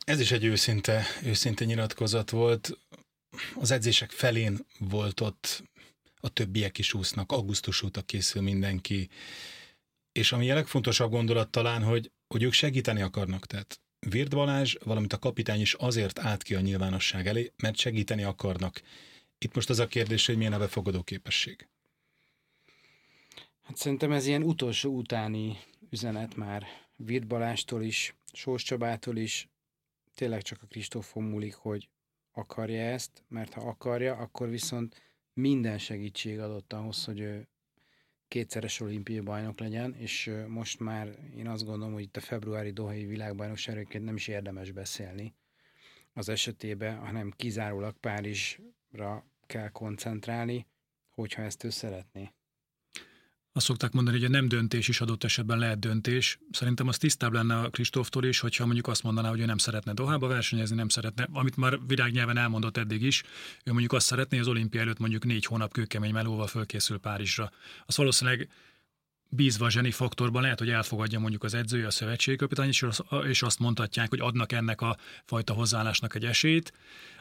Ez 0.05 0.21
is 0.21 0.33
egy 0.33 0.45
őszinte, 0.45 1.03
őszinte 1.25 1.65
nyilatkozat 1.65 2.31
volt. 2.31 2.79
Az 3.61 3.71
edzések 3.71 4.11
felén 4.11 4.59
volt 4.79 5.21
ott 5.21 5.63
a 6.25 6.29
többiek 6.29 6.79
is 6.79 6.95
úsznak, 6.95 7.33
augusztus 7.33 7.83
óta 7.83 8.03
készül 8.03 8.43
mindenki. 8.43 9.09
És 10.13 10.33
ami 10.33 10.51
a 10.51 10.55
legfontosabb 10.55 11.11
gondolat 11.11 11.51
talán, 11.51 11.83
hogy, 11.83 12.11
hogy 12.27 12.43
ők 12.43 12.53
segíteni 12.53 13.01
akarnak, 13.01 13.47
tehát 13.47 13.81
Vird 13.99 14.35
Balázs, 14.35 14.77
valamint 14.85 15.13
a 15.13 15.19
kapitány 15.19 15.61
is 15.61 15.75
azért 15.75 16.19
állt 16.19 16.43
ki 16.43 16.55
a 16.55 16.61
nyilvánosság 16.61 17.27
elé, 17.27 17.53
mert 17.57 17.77
segíteni 17.77 18.23
akarnak. 18.23 18.83
Itt 19.39 19.55
most 19.55 19.71
az 19.71 19.79
a 19.79 19.87
kérdés, 19.87 20.27
hogy 20.27 20.37
milyen 20.37 20.53
a 20.53 20.59
befogadó 20.59 21.03
képesség. 21.03 21.69
Hát 23.63 23.77
szerintem 23.77 24.13
ez 24.13 24.27
ilyen 24.27 24.43
utolsó 24.43 24.97
utáni 24.97 25.59
üzenet 25.91 26.37
már 26.37 26.67
Vird 26.97 27.27
Balástól 27.27 27.83
is, 27.83 28.15
Sós 28.33 28.63
Csabától 28.63 29.17
is. 29.17 29.49
Tényleg 30.15 30.43
csak 30.43 30.63
a 30.63 30.67
Kristófon 30.67 31.23
múlik, 31.23 31.55
hogy 31.55 31.89
akarja 32.33 32.81
ezt, 32.81 33.23
mert 33.29 33.53
ha 33.53 33.61
akarja, 33.61 34.17
akkor 34.17 34.49
viszont 34.49 35.03
minden 35.35 35.79
segítség 35.79 36.39
adott 36.41 36.73
ahhoz, 36.73 37.05
hogy 37.05 37.21
ő 37.21 37.49
kétszeres 38.29 38.81
olimpiai 38.81 39.21
bajnok 39.21 39.59
legyen, 39.59 39.95
és 39.95 40.31
most 40.49 40.81
már 40.81 41.19
én 41.37 41.49
azt 41.49 41.65
gondolom, 41.65 41.93
hogy 41.93 42.03
itt 42.03 42.17
a 42.17 42.21
februári 42.21 42.71
Dohai 42.71 43.05
világbajnokságként 43.05 44.05
nem 44.05 44.17
is 44.17 44.29
érdemes 44.29 44.71
beszélni 44.71 45.35
az 46.13 46.29
esetében, 46.29 46.99
hanem 46.99 47.33
kizárólag 47.37 47.97
Párizsra 47.97 49.25
kell 49.47 49.69
koncentrálni, 49.69 50.67
hogyha 51.09 51.43
ezt 51.43 51.65
ő 51.65 51.71
szeretné. 51.71 52.33
Azt 53.57 53.67
szokták 53.67 53.93
mondani, 53.93 54.17
hogy 54.17 54.27
a 54.27 54.31
nem 54.31 54.49
döntés 54.49 54.89
is 54.89 55.01
adott 55.01 55.25
esetben 55.25 55.59
lehet 55.59 55.79
döntés. 55.79 56.39
Szerintem 56.51 56.89
az 56.89 56.99
tisztább 56.99 57.33
lenne 57.33 57.59
a 57.59 57.71
Kristóftól 57.71 58.25
is, 58.25 58.39
hogyha 58.39 58.65
mondjuk 58.65 58.87
azt 58.87 59.03
mondaná, 59.03 59.29
hogy 59.29 59.41
ő 59.41 59.45
nem 59.45 59.59
szeretne 59.59 59.93
Dohába 59.93 60.27
versenyezni, 60.27 60.77
nem 60.77 60.89
szeretne, 60.89 61.29
amit 61.33 61.57
már 61.57 61.79
virágnyelven 61.87 62.37
elmondott 62.37 62.77
eddig 62.77 63.03
is, 63.03 63.23
ő 63.65 63.71
mondjuk 63.71 63.93
azt 63.93 64.07
szeretné, 64.07 64.37
hogy 64.37 64.47
az 64.47 64.53
olimpia 64.53 64.81
előtt 64.81 64.99
mondjuk 64.99 65.25
négy 65.25 65.45
hónap 65.45 65.73
kőkemény 65.73 66.13
melóval 66.13 66.47
fölkészül 66.47 66.99
Párizsra. 66.99 67.51
Az 67.87 67.97
valószínűleg 67.97 68.49
bízva 69.29 69.67
a 69.67 69.71
zseni 69.71 69.91
faktorban 69.91 70.43
lehet, 70.43 70.59
hogy 70.59 70.71
elfogadja 70.71 71.19
mondjuk 71.19 71.45
az 71.45 71.55
edzője, 71.55 71.87
a 71.87 71.91
szövetségkapitány, 71.91 72.71
és 73.29 73.43
azt 73.43 73.59
mondhatják, 73.59 74.09
hogy 74.09 74.21
adnak 74.21 74.53
ennek 74.53 74.81
a 74.81 74.97
fajta 75.25 75.53
hozzáállásnak 75.53 76.15
egy 76.15 76.25
esélyt 76.25 76.73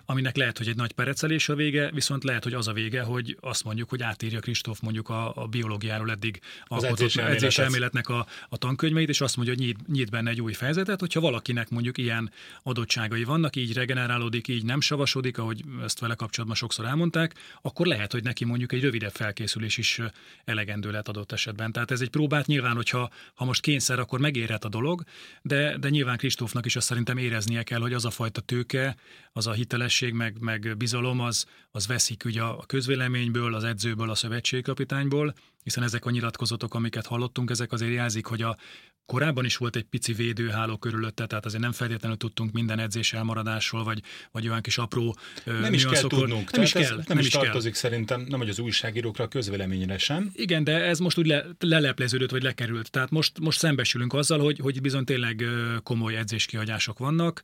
aminek 0.05 0.35
lehet, 0.35 0.57
hogy 0.57 0.67
egy 0.67 0.75
nagy 0.75 0.91
perecelés 0.91 1.49
a 1.49 1.55
vége, 1.55 1.91
viszont 1.91 2.23
lehet, 2.23 2.43
hogy 2.43 2.53
az 2.53 2.67
a 2.67 2.73
vége, 2.73 3.01
hogy 3.01 3.37
azt 3.39 3.63
mondjuk, 3.63 3.89
hogy 3.89 4.01
átírja 4.01 4.39
Kristóf 4.39 4.79
mondjuk 4.79 5.09
a, 5.09 5.35
a 5.35 5.47
biológiáról 5.47 6.11
eddig 6.11 6.39
az 6.65 6.83
edzés, 6.83 7.15
edzés 7.15 7.57
elméletnek 7.57 8.09
a, 8.09 8.25
a 8.49 8.57
tankönyveit, 8.57 9.09
és 9.09 9.21
azt 9.21 9.35
mondja, 9.35 9.53
hogy 9.55 9.63
nyit, 9.63 9.87
nyit 9.87 10.09
benne 10.09 10.29
egy 10.29 10.41
új 10.41 10.53
fejezetet, 10.53 10.99
hogyha 10.99 11.19
valakinek 11.19 11.69
mondjuk 11.69 11.97
ilyen 11.97 12.31
adottságai 12.63 13.23
vannak, 13.23 13.55
így 13.55 13.73
regenerálódik, 13.73 14.47
így 14.47 14.65
nem 14.65 14.81
savasodik, 14.81 15.37
ahogy 15.37 15.63
ezt 15.83 15.99
vele 15.99 16.15
kapcsolatban 16.15 16.57
sokszor 16.57 16.85
elmondták, 16.85 17.33
akkor 17.61 17.85
lehet, 17.85 18.11
hogy 18.11 18.23
neki 18.23 18.45
mondjuk 18.45 18.71
egy 18.71 18.81
rövidebb 18.81 19.11
felkészülés 19.11 19.77
is 19.77 20.01
elegendő 20.45 20.91
lehet 20.91 21.07
adott 21.07 21.31
esetben. 21.31 21.71
Tehát 21.71 21.91
ez 21.91 22.01
egy 22.01 22.09
próbát 22.09 22.45
nyilván, 22.45 22.75
hogyha 22.75 23.09
ha 23.33 23.45
most 23.45 23.61
kényszer, 23.61 23.99
akkor 23.99 24.19
megérhet 24.19 24.65
a 24.65 24.69
dolog, 24.69 25.03
de, 25.41 25.77
de 25.77 25.89
nyilván 25.89 26.17
Kristófnak 26.17 26.65
is 26.65 26.75
azt 26.75 26.87
szerintem 26.87 27.17
éreznie 27.17 27.63
kell, 27.63 27.79
hogy 27.79 27.93
az 27.93 28.05
a 28.05 28.09
fajta 28.09 28.41
tőke, 28.41 28.95
az 29.31 29.47
a 29.47 29.51
hiteles 29.51 29.92
hitelesség, 29.99 30.13
meg, 30.13 30.37
meg 30.39 30.77
bizalom 30.77 31.19
az, 31.19 31.45
az 31.71 31.87
veszik 31.87 32.25
ugye 32.25 32.41
a 32.41 32.63
közvéleményből, 32.65 33.53
az 33.53 33.63
edzőből, 33.63 34.09
a 34.09 34.15
szövetségkapitányból, 34.15 35.33
hiszen 35.63 35.83
ezek 35.83 36.05
a 36.05 36.09
nyilatkozatok, 36.09 36.73
amiket 36.73 37.05
hallottunk, 37.05 37.49
ezek 37.49 37.71
azért 37.71 37.93
jelzik, 37.93 38.25
hogy 38.25 38.41
a 38.41 38.57
Korábban 39.05 39.45
is 39.45 39.57
volt 39.57 39.75
egy 39.75 39.83
pici 39.83 40.13
védőháló 40.13 40.77
körülötte, 40.77 41.25
tehát 41.25 41.45
azért 41.45 41.61
nem 41.61 41.71
feltétlenül 41.71 42.17
tudtunk 42.17 42.51
minden 42.51 42.79
edzés 42.79 43.13
elmaradásról, 43.13 43.83
vagy, 43.83 44.01
vagy 44.31 44.47
olyan 44.47 44.61
kis 44.61 44.77
apró 44.77 45.15
Nem 45.45 45.73
is 45.73 45.85
kell 45.85 46.01
tudnunk. 46.01 46.51
Nem 46.51 46.61
is 46.61 46.71
kell. 46.71 46.95
Nem, 46.95 47.03
nem 47.07 47.17
is, 47.17 47.25
is 47.25 47.31
tartozik 47.31 47.71
kell. 47.71 47.81
szerintem, 47.81 48.25
nem 48.29 48.39
hogy 48.39 48.49
az 48.49 48.59
újságírókra, 48.59 49.23
a 49.23 49.27
közvéleményre 49.27 49.97
sem. 49.97 50.31
Igen, 50.33 50.63
de 50.63 50.83
ez 50.83 50.99
most 50.99 51.17
úgy 51.17 51.25
le, 51.25 51.45
lelepleződött, 51.59 52.31
vagy 52.31 52.43
lekerült. 52.43 52.91
Tehát 52.91 53.09
most, 53.09 53.39
most 53.39 53.59
szembesülünk 53.59 54.13
azzal, 54.13 54.39
hogy, 54.39 54.59
hogy 54.59 54.81
bizony 54.81 55.03
tényleg 55.03 55.43
komoly 55.83 56.15
edzéskihagyások 56.15 56.97
vannak, 56.97 57.41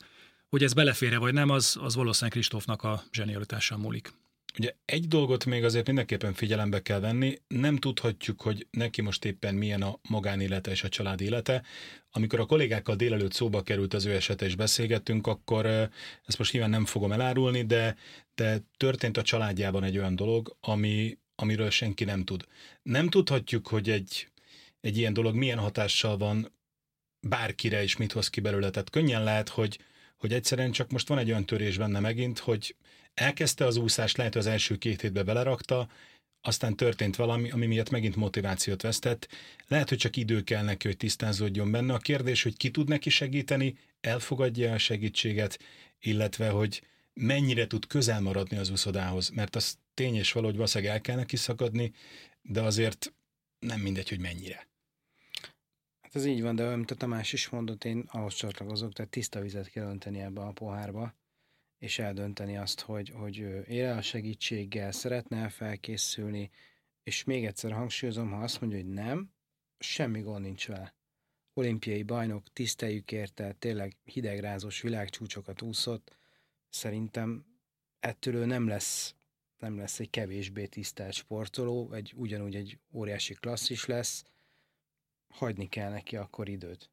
hogy 0.49 0.63
ez 0.63 0.73
belefére 0.73 1.17
vagy 1.17 1.33
nem, 1.33 1.49
az, 1.49 1.77
az 1.81 1.95
valószínűleg 1.95 2.31
Kristófnak 2.31 2.83
a 2.83 3.03
zsenialitással 3.12 3.77
múlik. 3.77 4.12
Ugye 4.57 4.75
egy 4.85 5.07
dolgot 5.07 5.45
még 5.45 5.63
azért 5.63 5.85
mindenképpen 5.85 6.33
figyelembe 6.33 6.81
kell 6.81 6.99
venni, 6.99 7.41
nem 7.47 7.77
tudhatjuk, 7.77 8.41
hogy 8.41 8.67
neki 8.71 9.01
most 9.01 9.25
éppen 9.25 9.55
milyen 9.55 9.81
a 9.81 9.99
magánélete 10.09 10.71
és 10.71 10.83
a 10.83 10.89
család 10.89 11.21
élete. 11.21 11.63
Amikor 12.12 12.39
a 12.39 12.45
kollégákkal 12.45 12.95
délelőtt 12.95 13.33
szóba 13.33 13.62
került 13.62 13.93
az 13.93 14.05
ő 14.05 14.15
esete 14.15 14.45
és 14.45 14.55
beszélgettünk, 14.55 15.27
akkor 15.27 15.65
ezt 16.25 16.38
most 16.38 16.51
nyilván 16.51 16.69
nem 16.69 16.85
fogom 16.85 17.12
elárulni, 17.12 17.65
de, 17.65 17.95
de 18.35 18.59
történt 18.77 19.17
a 19.17 19.21
családjában 19.21 19.83
egy 19.83 19.97
olyan 19.97 20.15
dolog, 20.15 20.57
ami, 20.59 21.17
amiről 21.35 21.69
senki 21.69 22.03
nem 22.03 22.23
tud. 22.23 22.45
Nem 22.81 23.09
tudhatjuk, 23.09 23.67
hogy 23.67 23.89
egy, 23.89 24.27
egy 24.81 24.97
ilyen 24.97 25.13
dolog 25.13 25.35
milyen 25.35 25.57
hatással 25.57 26.17
van 26.17 26.51
bárkire 27.27 27.83
és 27.83 27.97
mit 27.97 28.12
hoz 28.12 28.29
ki 28.29 28.39
belőle. 28.39 28.69
Tehát 28.69 28.89
könnyen 28.89 29.23
lehet, 29.23 29.49
hogy, 29.49 29.79
hogy 30.19 30.34
egyszerűen 30.34 30.71
csak 30.71 30.91
most 30.91 31.08
van 31.08 31.17
egy 31.17 31.29
olyan 31.29 31.45
törés 31.45 31.77
benne 31.77 31.99
megint, 31.99 32.39
hogy 32.39 32.75
elkezdte 33.13 33.65
az 33.65 33.77
úszást, 33.77 34.17
lehet, 34.17 34.36
az 34.36 34.45
első 34.45 34.77
két 34.77 35.01
hétbe 35.01 35.23
belerakta, 35.23 35.89
aztán 36.41 36.75
történt 36.75 37.15
valami, 37.15 37.51
ami 37.51 37.65
miatt 37.65 37.89
megint 37.89 38.15
motivációt 38.15 38.82
vesztett. 38.82 39.27
Lehet, 39.67 39.89
hogy 39.89 39.97
csak 39.97 40.15
idő 40.15 40.43
kell 40.43 40.63
neki, 40.63 40.88
hogy 40.88 40.97
tisztázódjon 40.97 41.71
benne. 41.71 41.93
A 41.93 41.97
kérdés, 41.97 42.43
hogy 42.43 42.58
ki 42.58 42.71
tud 42.71 42.88
neki 42.88 43.10
segíteni, 43.10 43.77
elfogadja 44.01 44.73
a 44.73 44.77
segítséget, 44.77 45.60
illetve, 45.99 46.49
hogy 46.49 46.82
mennyire 47.13 47.67
tud 47.67 47.88
közel 47.88 48.21
maradni 48.21 48.58
az 48.58 48.69
úszodához, 48.69 49.29
mert 49.29 49.55
az 49.55 49.77
tény 49.93 50.15
és 50.15 50.32
valahogy 50.32 50.55
valószínűleg 50.55 50.93
el 50.93 51.01
kell 51.01 51.15
neki 51.15 51.36
szakadni, 51.36 51.91
de 52.41 52.62
azért 52.62 53.13
nem 53.60 53.79
mindegy, 53.79 54.10
hogy 54.10 54.19
mennyire. 54.19 54.68
Hát 56.09 56.21
ez 56.21 56.27
így 56.27 56.41
van, 56.41 56.55
de 56.55 56.65
amit 56.65 56.91
a 56.91 56.95
Tamás 56.95 57.33
is 57.33 57.49
mondott, 57.49 57.83
én 57.83 58.05
ahhoz 58.07 58.33
csatlakozok, 58.33 58.93
tehát 58.93 59.11
tiszta 59.11 59.41
vizet 59.41 59.69
kell 59.69 59.87
önteni 59.87 60.19
ebbe 60.19 60.41
a 60.41 60.51
pohárba, 60.51 61.15
és 61.77 61.99
eldönteni 61.99 62.57
azt, 62.57 62.79
hogy, 62.79 63.09
hogy 63.09 63.37
él 63.67 63.91
a 63.91 64.01
segítséggel, 64.01 64.91
szeretne 64.91 65.49
felkészülni, 65.49 66.49
és 67.03 67.23
még 67.23 67.45
egyszer 67.45 67.71
hangsúlyozom, 67.71 68.31
ha 68.31 68.43
azt 68.43 68.61
mondja, 68.61 68.79
hogy 68.79 68.87
nem, 68.87 69.33
semmi 69.79 70.21
gond 70.21 70.43
nincs 70.43 70.67
vele. 70.67 70.95
Olimpiai 71.53 72.03
bajnok, 72.03 72.53
tiszteljük 72.53 73.11
érte, 73.11 73.53
tényleg 73.53 73.97
hidegrázós 74.03 74.81
világcsúcsokat 74.81 75.61
úszott, 75.61 76.17
szerintem 76.69 77.45
ettől 77.99 78.35
ő 78.35 78.45
nem 78.45 78.67
lesz, 78.67 79.15
nem 79.57 79.77
lesz 79.77 79.99
egy 79.99 80.09
kevésbé 80.09 80.65
tisztelt 80.65 81.13
sportoló, 81.13 81.93
egy, 81.93 82.13
ugyanúgy 82.15 82.55
egy 82.55 82.79
óriási 82.91 83.33
klasszis 83.33 83.85
lesz, 83.85 84.23
hagyni 85.29 85.69
kell 85.69 85.89
neki 85.89 86.15
akkor 86.15 86.49
időt. 86.49 86.89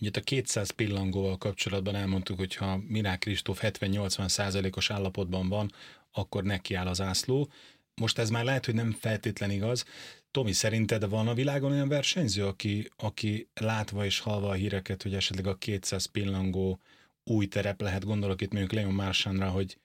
Ugye 0.00 0.10
a 0.12 0.20
200 0.20 0.70
pillangóval 0.70 1.38
kapcsolatban 1.38 1.94
elmondtuk, 1.94 2.38
hogy 2.38 2.54
ha 2.54 2.80
Mirák 2.86 3.18
Kristóf 3.18 3.60
70-80 3.62 4.28
százalékos 4.28 4.90
állapotban 4.90 5.48
van, 5.48 5.72
akkor 6.12 6.42
neki 6.42 6.74
áll 6.74 6.86
az 6.86 7.00
ászló. 7.00 7.50
Most 7.94 8.18
ez 8.18 8.30
már 8.30 8.44
lehet, 8.44 8.64
hogy 8.64 8.74
nem 8.74 8.92
feltétlen 8.92 9.50
igaz. 9.50 9.84
Tomi, 10.30 10.52
szerinted 10.52 11.08
van 11.08 11.28
a 11.28 11.34
világon 11.34 11.72
olyan 11.72 11.88
versenyző, 11.88 12.46
aki, 12.46 12.90
aki 12.96 13.48
látva 13.54 14.04
és 14.04 14.18
halva 14.18 14.48
a 14.48 14.52
híreket, 14.52 15.02
hogy 15.02 15.14
esetleg 15.14 15.46
a 15.46 15.58
200 15.58 16.04
pillangó 16.04 16.80
új 17.24 17.46
terep 17.46 17.80
lehet, 17.80 18.04
gondolok 18.04 18.40
itt 18.40 18.52
mondjuk 18.52 18.72
Leon 18.72 18.94
Marsanra, 18.94 19.48
hogy, 19.48 19.78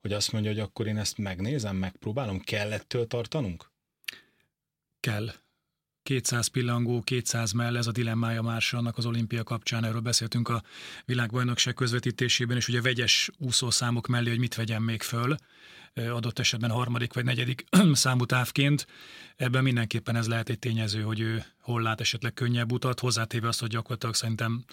hogy 0.00 0.12
azt 0.12 0.32
mondja, 0.32 0.50
hogy 0.50 0.60
akkor 0.60 0.86
én 0.86 0.98
ezt 0.98 1.18
megnézem, 1.18 1.76
megpróbálom, 1.76 2.40
kell 2.40 2.72
ettől 2.72 3.06
tartanunk? 3.06 3.70
Kell. 5.00 5.32
200 6.10 6.46
pillangó, 6.46 7.00
200 7.00 7.52
mell, 7.52 7.76
ez 7.76 7.86
a 7.86 7.92
dilemmája 7.92 8.42
más 8.42 8.72
annak 8.72 8.98
az 8.98 9.06
olimpia 9.06 9.42
kapcsán, 9.42 9.84
erről 9.84 10.00
beszéltünk 10.00 10.48
a 10.48 10.62
világbajnokság 11.04 11.74
közvetítésében, 11.74 12.56
és 12.56 12.68
ugye 12.68 12.80
vegyes 12.80 13.30
úszószámok 13.38 14.06
mellé, 14.06 14.28
hogy 14.28 14.38
mit 14.38 14.54
vegyem 14.54 14.82
még 14.82 15.02
föl, 15.02 15.36
adott 15.94 16.38
esetben 16.38 16.70
harmadik 16.70 17.12
vagy 17.12 17.24
negyedik 17.24 17.64
számú 17.92 18.24
távként. 18.24 18.86
Ebben 19.36 19.62
mindenképpen 19.62 20.16
ez 20.16 20.28
lehet 20.28 20.48
egy 20.48 20.58
tényező, 20.58 21.02
hogy 21.02 21.20
ő 21.20 21.44
hol 21.60 21.82
lát 21.82 22.00
esetleg 22.00 22.32
könnyebb 22.32 22.72
utat, 22.72 23.00
hozzátéve 23.00 23.48
azt, 23.48 23.60
hogy 23.60 23.70
gyakorlatilag 23.70 24.14
szerintem 24.14 24.64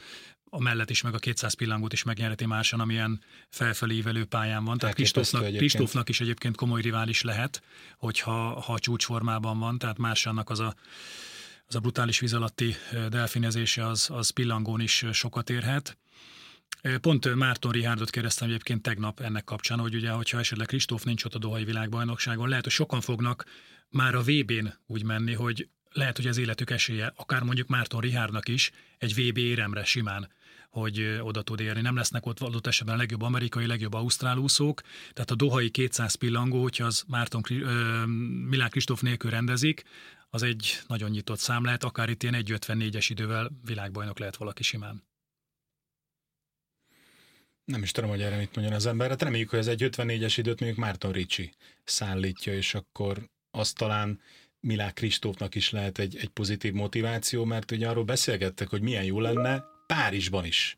a 0.50 0.62
mellett 0.62 0.90
is, 0.90 1.02
meg 1.02 1.14
a 1.14 1.18
200 1.18 1.54
pillangót 1.54 1.94
is 1.94 2.04
megnyerheti 2.04 2.46
máson, 2.46 2.80
amilyen 2.80 3.22
felfelé 3.50 3.96
ívelő 3.96 4.26
pályán 4.26 4.64
van. 4.64 4.78
Tehát 4.78 4.96
Kristófnak, 4.96 5.44
Kristófnak 5.44 6.10
is 6.10 6.22
egyébként 6.22 6.56
komoly 6.56 6.82
rivális 6.82 7.22
lehet, 7.22 7.62
hogyha 7.98 8.62
ha 8.62 8.80
csúcsformában 8.80 9.60
van, 9.60 9.78
tehát 9.78 9.98
Mársannak 9.98 10.50
az 10.50 10.60
a 10.60 10.76
az 11.70 11.76
a 11.76 11.80
brutális 11.80 12.20
víz 12.20 12.34
alatti 12.34 12.76
delfinezése 13.10 13.88
az, 13.88 14.10
az 14.12 14.30
pillangón 14.30 14.82
is 14.82 15.06
sokat 15.12 15.50
érhet. 15.50 15.98
Pont 17.02 17.36
Márton 17.36 17.72
Rihárdot 17.72 18.10
kérdeztem 18.10 18.48
egyébként 18.48 18.82
tegnap 18.82 19.20
ennek 19.20 19.44
kapcsán, 19.44 19.80
hogy 19.80 19.96
ugye, 19.96 20.10
hogyha 20.10 20.40
esetleg 20.40 20.68
Kristóf 20.68 21.04
nincs 21.04 21.24
ott 21.24 21.36
a 21.36 21.38
Dohai 21.40 21.64
világbajnokságon, 21.64 22.50
lehet, 22.50 22.64
hogy 22.64 22.74
sokan 22.74 23.02
fognak 23.02 23.46
már 23.90 24.16
a 24.16 24.22
VB-n 24.22 24.68
úgy 24.86 25.04
menni, 25.04 25.34
hogy 25.34 25.70
lehet, 25.92 26.16
hogy 26.16 26.28
az 26.28 26.38
életük 26.38 26.70
esélye, 26.70 27.14
akár 27.16 27.44
mondjuk 27.44 27.68
Márton 27.68 28.02
Rihárnak 28.02 28.48
is 28.48 28.72
egy 28.98 29.16
VB 29.16 29.38
éremre 29.38 29.84
simán 29.84 30.36
hogy 30.70 31.20
oda 31.22 31.42
tud 31.42 31.60
érni. 31.60 31.82
Nem 31.82 31.96
lesznek 31.96 32.26
ott 32.26 32.40
adott 32.40 32.68
esetben 32.68 32.96
a 32.96 32.98
legjobb 32.98 33.22
amerikai, 33.22 33.66
legjobb 33.66 33.94
ausztrál 33.94 34.38
úszók, 34.38 34.82
tehát 35.14 35.32
a 35.32 35.36
dohai 35.36 35.70
200 35.70 36.16
pillangó, 36.16 36.62
hogyha 36.62 36.86
az 36.86 37.04
Márton 37.08 37.42
Milán 38.50 38.70
Kristóf 38.70 39.02
nélkül 39.02 39.32
rendezik, 39.32 39.84
az 40.30 40.44
egy 40.44 40.80
nagyon 40.88 41.10
nyitott 41.10 41.40
szám 41.40 41.64
lehet, 41.64 41.84
akár 41.84 42.10
itt 42.10 42.24
ilyen 42.24 42.44
1.54-es 42.46 43.06
idővel 43.10 43.52
világbajnok 43.66 44.20
lehet 44.20 44.36
valaki 44.36 44.64
simán. 44.64 45.04
Nem 47.66 47.84
is 47.84 47.92
tudom, 47.92 48.10
hogy 48.10 48.22
erre 48.22 48.38
mit 48.38 48.56
mondjon 48.56 48.76
az 48.76 48.86
ember. 48.86 49.10
Hát 49.10 49.22
reméljük, 49.22 49.50
hogy 49.50 49.60
ez 49.60 49.68
egy 49.68 49.84
54-es 49.84 50.34
időt 50.38 50.60
mondjuk 50.60 50.82
Márton 50.86 51.12
Ricsi 51.12 51.54
szállítja, 51.84 52.54
és 52.54 52.74
akkor 52.74 53.30
azt 53.52 53.76
talán 53.76 54.22
Milák 54.60 54.94
Kristófnak 54.94 55.56
is 55.56 55.72
lehet 55.72 56.00
egy, 56.00 56.18
egy 56.18 56.30
pozitív 56.30 56.74
motiváció, 56.74 57.46
mert 57.46 57.72
ugye 57.72 57.90
arról 57.90 58.04
beszélgettek, 58.04 58.68
hogy 58.68 58.82
milyen 58.82 59.04
jó 59.04 59.20
lenne 59.20 59.64
Párizsban 59.88 60.46
is 60.46 60.78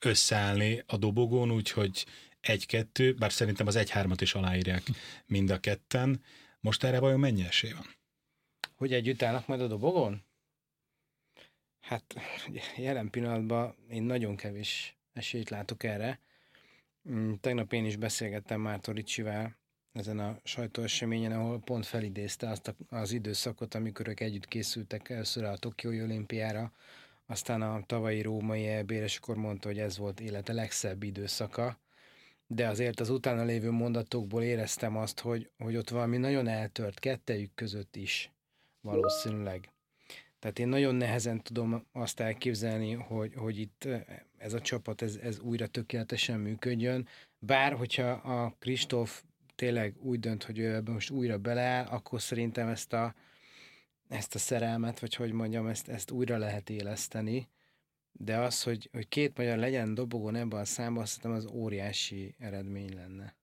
összeállni 0.00 0.82
a 0.86 0.96
dobogón, 0.96 1.50
úgyhogy 1.50 2.06
egy-kettő, 2.40 3.14
bár 3.14 3.32
szerintem 3.32 3.66
az 3.66 3.76
egy-hármat 3.76 4.20
is 4.20 4.34
aláírják 4.34 4.82
mind 5.26 5.50
a 5.50 5.60
ketten. 5.60 6.22
Most 6.60 6.84
erre 6.84 6.98
vajon 6.98 7.20
mennyi 7.20 7.44
esély 7.44 7.72
van? 7.72 7.86
Hogy 8.74 8.92
együtt 8.92 9.22
állnak 9.22 9.46
majd 9.46 9.60
a 9.60 9.66
dobogón? 9.66 10.24
Hát 11.80 12.14
jelen 12.76 13.10
pillanatban 13.10 13.74
én 13.88 14.02
nagyon 14.02 14.36
kevés 14.36 14.96
esélyt 15.12 15.50
látok 15.50 15.82
erre. 15.82 16.20
Mm, 17.08 17.32
tegnap 17.40 17.72
én 17.72 17.84
is 17.84 17.96
beszélgettem 17.96 18.60
Márton 18.60 18.94
Ricsivel 18.94 19.56
ezen 19.94 20.18
a 20.18 20.38
sajtóeseményen, 20.44 21.32
ahol 21.32 21.60
pont 21.60 21.86
felidézte 21.86 22.48
azt 22.48 22.68
a, 22.68 22.74
az 22.88 23.12
időszakot, 23.12 23.74
amikor 23.74 24.08
ők 24.08 24.20
együtt 24.20 24.46
készültek 24.46 25.08
először 25.08 25.44
a 25.44 25.56
Tokiói 25.56 26.02
olimpiára, 26.02 26.72
aztán 27.26 27.62
a 27.62 27.82
tavalyi 27.86 28.22
római 28.22 28.66
eb 28.66 28.90
és 28.90 29.16
akkor 29.16 29.36
mondta, 29.36 29.68
hogy 29.68 29.78
ez 29.78 29.98
volt 29.98 30.20
élete 30.20 30.52
legszebb 30.52 31.02
időszaka, 31.02 31.78
de 32.46 32.68
azért 32.68 33.00
az 33.00 33.10
utána 33.10 33.44
lévő 33.44 33.70
mondatokból 33.70 34.42
éreztem 34.42 34.96
azt, 34.96 35.20
hogy, 35.20 35.50
hogy 35.58 35.76
ott 35.76 35.88
valami 35.88 36.16
nagyon 36.16 36.48
eltört 36.48 36.98
kettejük 36.98 37.54
között 37.54 37.96
is 37.96 38.32
valószínűleg. 38.80 39.68
Tehát 40.38 40.58
én 40.58 40.68
nagyon 40.68 40.94
nehezen 40.94 41.42
tudom 41.42 41.86
azt 41.92 42.20
elképzelni, 42.20 42.92
hogy, 42.92 43.34
hogy 43.34 43.58
itt 43.58 43.88
ez 44.36 44.52
a 44.52 44.60
csapat 44.60 45.02
ez, 45.02 45.16
ez 45.16 45.38
újra 45.40 45.66
tökéletesen 45.66 46.40
működjön. 46.40 47.08
Bár, 47.38 47.72
hogyha 47.72 48.10
a 48.10 48.54
Kristóf 48.58 49.22
tényleg 49.54 49.94
úgy 49.98 50.20
dönt, 50.20 50.44
hogy 50.44 50.58
ő 50.58 50.74
ebben 50.74 50.92
most 50.92 51.10
újra 51.10 51.38
beleáll, 51.38 51.86
akkor 51.86 52.22
szerintem 52.22 52.68
ezt 52.68 52.92
a, 52.92 53.14
ezt 54.08 54.34
a 54.34 54.38
szerelmet, 54.38 55.00
vagy 55.00 55.14
hogy 55.14 55.32
mondjam, 55.32 55.66
ezt, 55.66 55.88
ezt 55.88 56.10
újra 56.10 56.38
lehet 56.38 56.70
éleszteni. 56.70 57.48
De 58.12 58.38
az, 58.38 58.62
hogy, 58.62 58.88
hogy 58.92 59.08
két 59.08 59.36
magyar 59.36 59.58
legyen 59.58 59.94
dobogon 59.94 60.34
ebben 60.34 60.60
a 60.60 60.64
számban, 60.64 61.02
azt 61.02 61.24
az 61.24 61.46
óriási 61.46 62.34
eredmény 62.38 62.94
lenne 62.94 63.34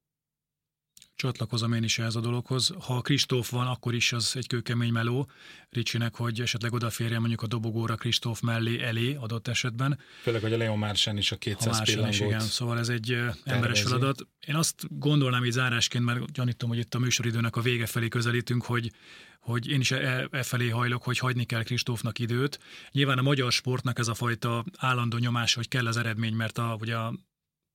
csatlakozom 1.21 1.73
én 1.73 1.83
is 1.83 1.99
ehhez 1.99 2.15
a 2.15 2.19
dologhoz. 2.19 2.73
Ha 2.79 3.01
Kristóf 3.01 3.49
van, 3.49 3.67
akkor 3.67 3.93
is 3.93 4.13
az 4.13 4.33
egy 4.35 4.47
kőkemény 4.47 4.91
meló 4.91 5.29
Ricsinek, 5.69 6.15
hogy 6.15 6.41
esetleg 6.41 6.73
odaférjen 6.73 7.19
mondjuk 7.19 7.41
a 7.41 7.47
dobogóra 7.47 7.95
Kristóf 7.95 8.39
mellé, 8.39 8.83
elé 8.83 9.13
adott 9.13 9.47
esetben. 9.47 9.99
Főleg, 10.21 10.41
hogy 10.41 10.53
a 10.53 10.57
Leon 10.57 10.77
Mársen 10.77 11.17
is 11.17 11.31
a 11.31 11.35
200 11.35 11.79
a 11.79 11.81
pillangót 11.83 12.13
is, 12.13 12.19
igen, 12.19 12.39
szóval 12.39 12.79
ez 12.79 12.89
egy 12.89 13.05
tervezi. 13.05 13.39
emberes 13.43 13.81
feladat. 13.81 14.27
Én 14.47 14.55
azt 14.55 14.99
gondolnám 14.99 15.45
így 15.45 15.51
zárásként, 15.51 16.05
mert 16.05 16.31
gyanítom, 16.31 16.69
hogy 16.69 16.77
itt 16.77 16.93
a 16.93 16.99
műsoridőnek 16.99 17.55
a 17.55 17.61
vége 17.61 17.85
felé 17.85 18.07
közelítünk, 18.07 18.63
hogy 18.63 18.91
hogy 19.39 19.67
én 19.67 19.79
is 19.79 19.91
e, 19.91 20.27
e 20.31 20.43
felé 20.43 20.69
hajlok, 20.69 21.03
hogy 21.03 21.17
hagyni 21.17 21.43
kell 21.43 21.63
Kristófnak 21.63 22.19
időt. 22.19 22.59
Nyilván 22.91 23.17
a 23.17 23.21
magyar 23.21 23.51
sportnak 23.51 23.99
ez 23.99 24.07
a 24.07 24.13
fajta 24.13 24.65
állandó 24.77 25.17
nyomás, 25.17 25.53
hogy 25.53 25.67
kell 25.67 25.87
az 25.87 25.97
eredmény, 25.97 26.33
mert 26.33 26.57
a, 26.57 26.77
ugye 26.79 26.95
a 26.95 27.13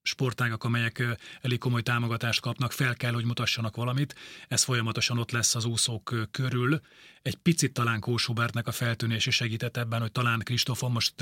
sportágak, 0.06 0.64
amelyek 0.64 1.02
elég 1.40 1.58
komoly 1.58 1.82
támogatást 1.82 2.40
kapnak, 2.40 2.72
fel 2.72 2.94
kell, 2.94 3.12
hogy 3.12 3.24
mutassanak 3.24 3.76
valamit. 3.76 4.14
Ez 4.48 4.62
folyamatosan 4.62 5.18
ott 5.18 5.30
lesz 5.30 5.54
az 5.54 5.64
úszók 5.64 6.14
körül. 6.30 6.80
Egy 7.22 7.36
picit 7.36 7.72
talán 7.72 8.00
Kósubertnek 8.00 8.66
a 8.66 8.72
feltűnése 8.72 9.30
segített 9.30 9.76
ebben, 9.76 10.00
hogy 10.00 10.12
talán 10.12 10.38
Kristófon 10.38 10.90
most 10.90 11.14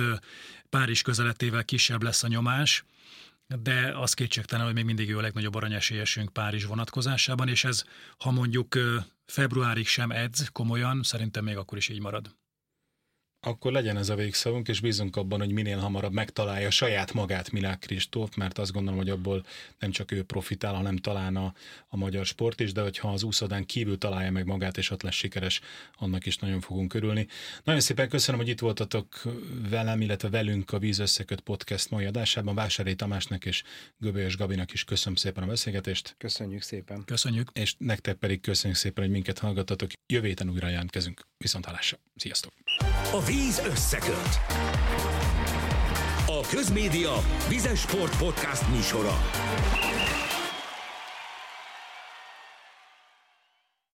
Párizs 0.71 1.03
közeletével 1.03 1.65
kisebb 1.65 2.03
lesz 2.03 2.23
a 2.23 2.29
nyomás, 2.29 2.85
de 3.63 3.93
az 3.97 4.15
kétségtelen, 4.15 4.65
hogy 4.65 4.75
még 4.75 4.85
mindig 4.85 5.11
ő 5.11 5.19
a 5.19 5.21
legnagyobb 5.21 5.55
aranyesélyesünk 5.55 6.33
Párizs 6.33 6.65
vonatkozásában, 6.65 7.49
és 7.49 7.65
ez, 7.65 7.85
ha 8.19 8.31
mondjuk 8.31 8.79
februárig 9.27 9.87
sem 9.87 10.11
edz 10.11 10.49
komolyan, 10.53 11.03
szerintem 11.03 11.45
még 11.45 11.57
akkor 11.57 11.79
is 11.79 11.89
így 11.89 12.01
marad 12.01 12.35
akkor 13.47 13.73
legyen 13.73 13.97
ez 13.97 14.09
a 14.09 14.15
végszavunk, 14.15 14.69
és 14.69 14.81
bízunk 14.81 15.17
abban, 15.17 15.39
hogy 15.39 15.53
minél 15.53 15.79
hamarabb 15.79 16.13
megtalálja 16.13 16.71
saját 16.71 17.13
magát 17.13 17.51
Milák 17.51 17.79
Kristóf, 17.79 18.35
mert 18.35 18.59
azt 18.59 18.73
gondolom, 18.73 18.99
hogy 18.99 19.11
abból 19.11 19.45
nem 19.79 19.91
csak 19.91 20.13
ő 20.13 20.23
profitál, 20.23 20.75
hanem 20.75 20.97
talán 20.97 21.37
a, 21.37 21.55
a 21.89 21.97
magyar 21.97 22.27
sport 22.27 22.61
is, 22.61 22.73
de 22.73 22.83
hogyha 22.83 23.13
az 23.13 23.23
úszodán 23.23 23.67
kívül 23.67 23.99
találja 23.99 24.31
meg 24.31 24.47
magát, 24.47 24.77
és 24.77 24.91
ott 24.91 25.03
lesz 25.03 25.15
sikeres, 25.15 25.61
annak 25.99 26.27
is 26.27 26.37
nagyon 26.37 26.61
fogunk 26.61 26.95
örülni. 26.95 27.27
Nagyon 27.65 27.81
szépen 27.81 28.09
köszönöm, 28.09 28.41
hogy 28.41 28.49
itt 28.49 28.61
voltatok 28.61 29.23
velem, 29.71 30.01
illetve 30.01 30.29
velünk 30.29 30.73
a 30.73 30.79
Víz 30.79 30.99
Összeköt 30.99 31.41
podcast 31.41 31.91
mai 31.91 32.05
adásában. 32.05 32.55
Vásári 32.55 32.95
Tamásnak 32.95 33.45
és 33.45 33.63
Göbölyös 33.99 34.37
Gabinak 34.37 34.73
is 34.73 34.85
köszönöm 34.85 35.17
szépen 35.17 35.43
a 35.43 35.47
beszélgetést. 35.47 36.15
Köszönjük 36.19 36.63
szépen. 36.63 37.05
Köszönjük. 37.05 37.51
És 37.53 37.75
nektek 37.79 38.15
pedig 38.15 38.41
köszönjük 38.41 38.79
szépen, 38.79 39.05
hogy 39.05 39.13
minket 39.13 39.39
hallgattatok. 39.39 39.91
Jövő 40.07 40.27
héten 40.27 40.51
újra 40.51 40.69
jelentkezünk. 40.69 41.27
Viszont 41.37 41.65
hallásra. 41.65 41.99
Sziasztok! 42.17 42.53
A 43.13 43.21
víz 43.35 43.63
összeköt. 43.67 44.41
A 46.27 46.41
Közmédia 46.49 47.13
Vizes 47.49 47.81
Sport 47.81 48.17
Podcast 48.17 48.69
műsora. 48.69 49.17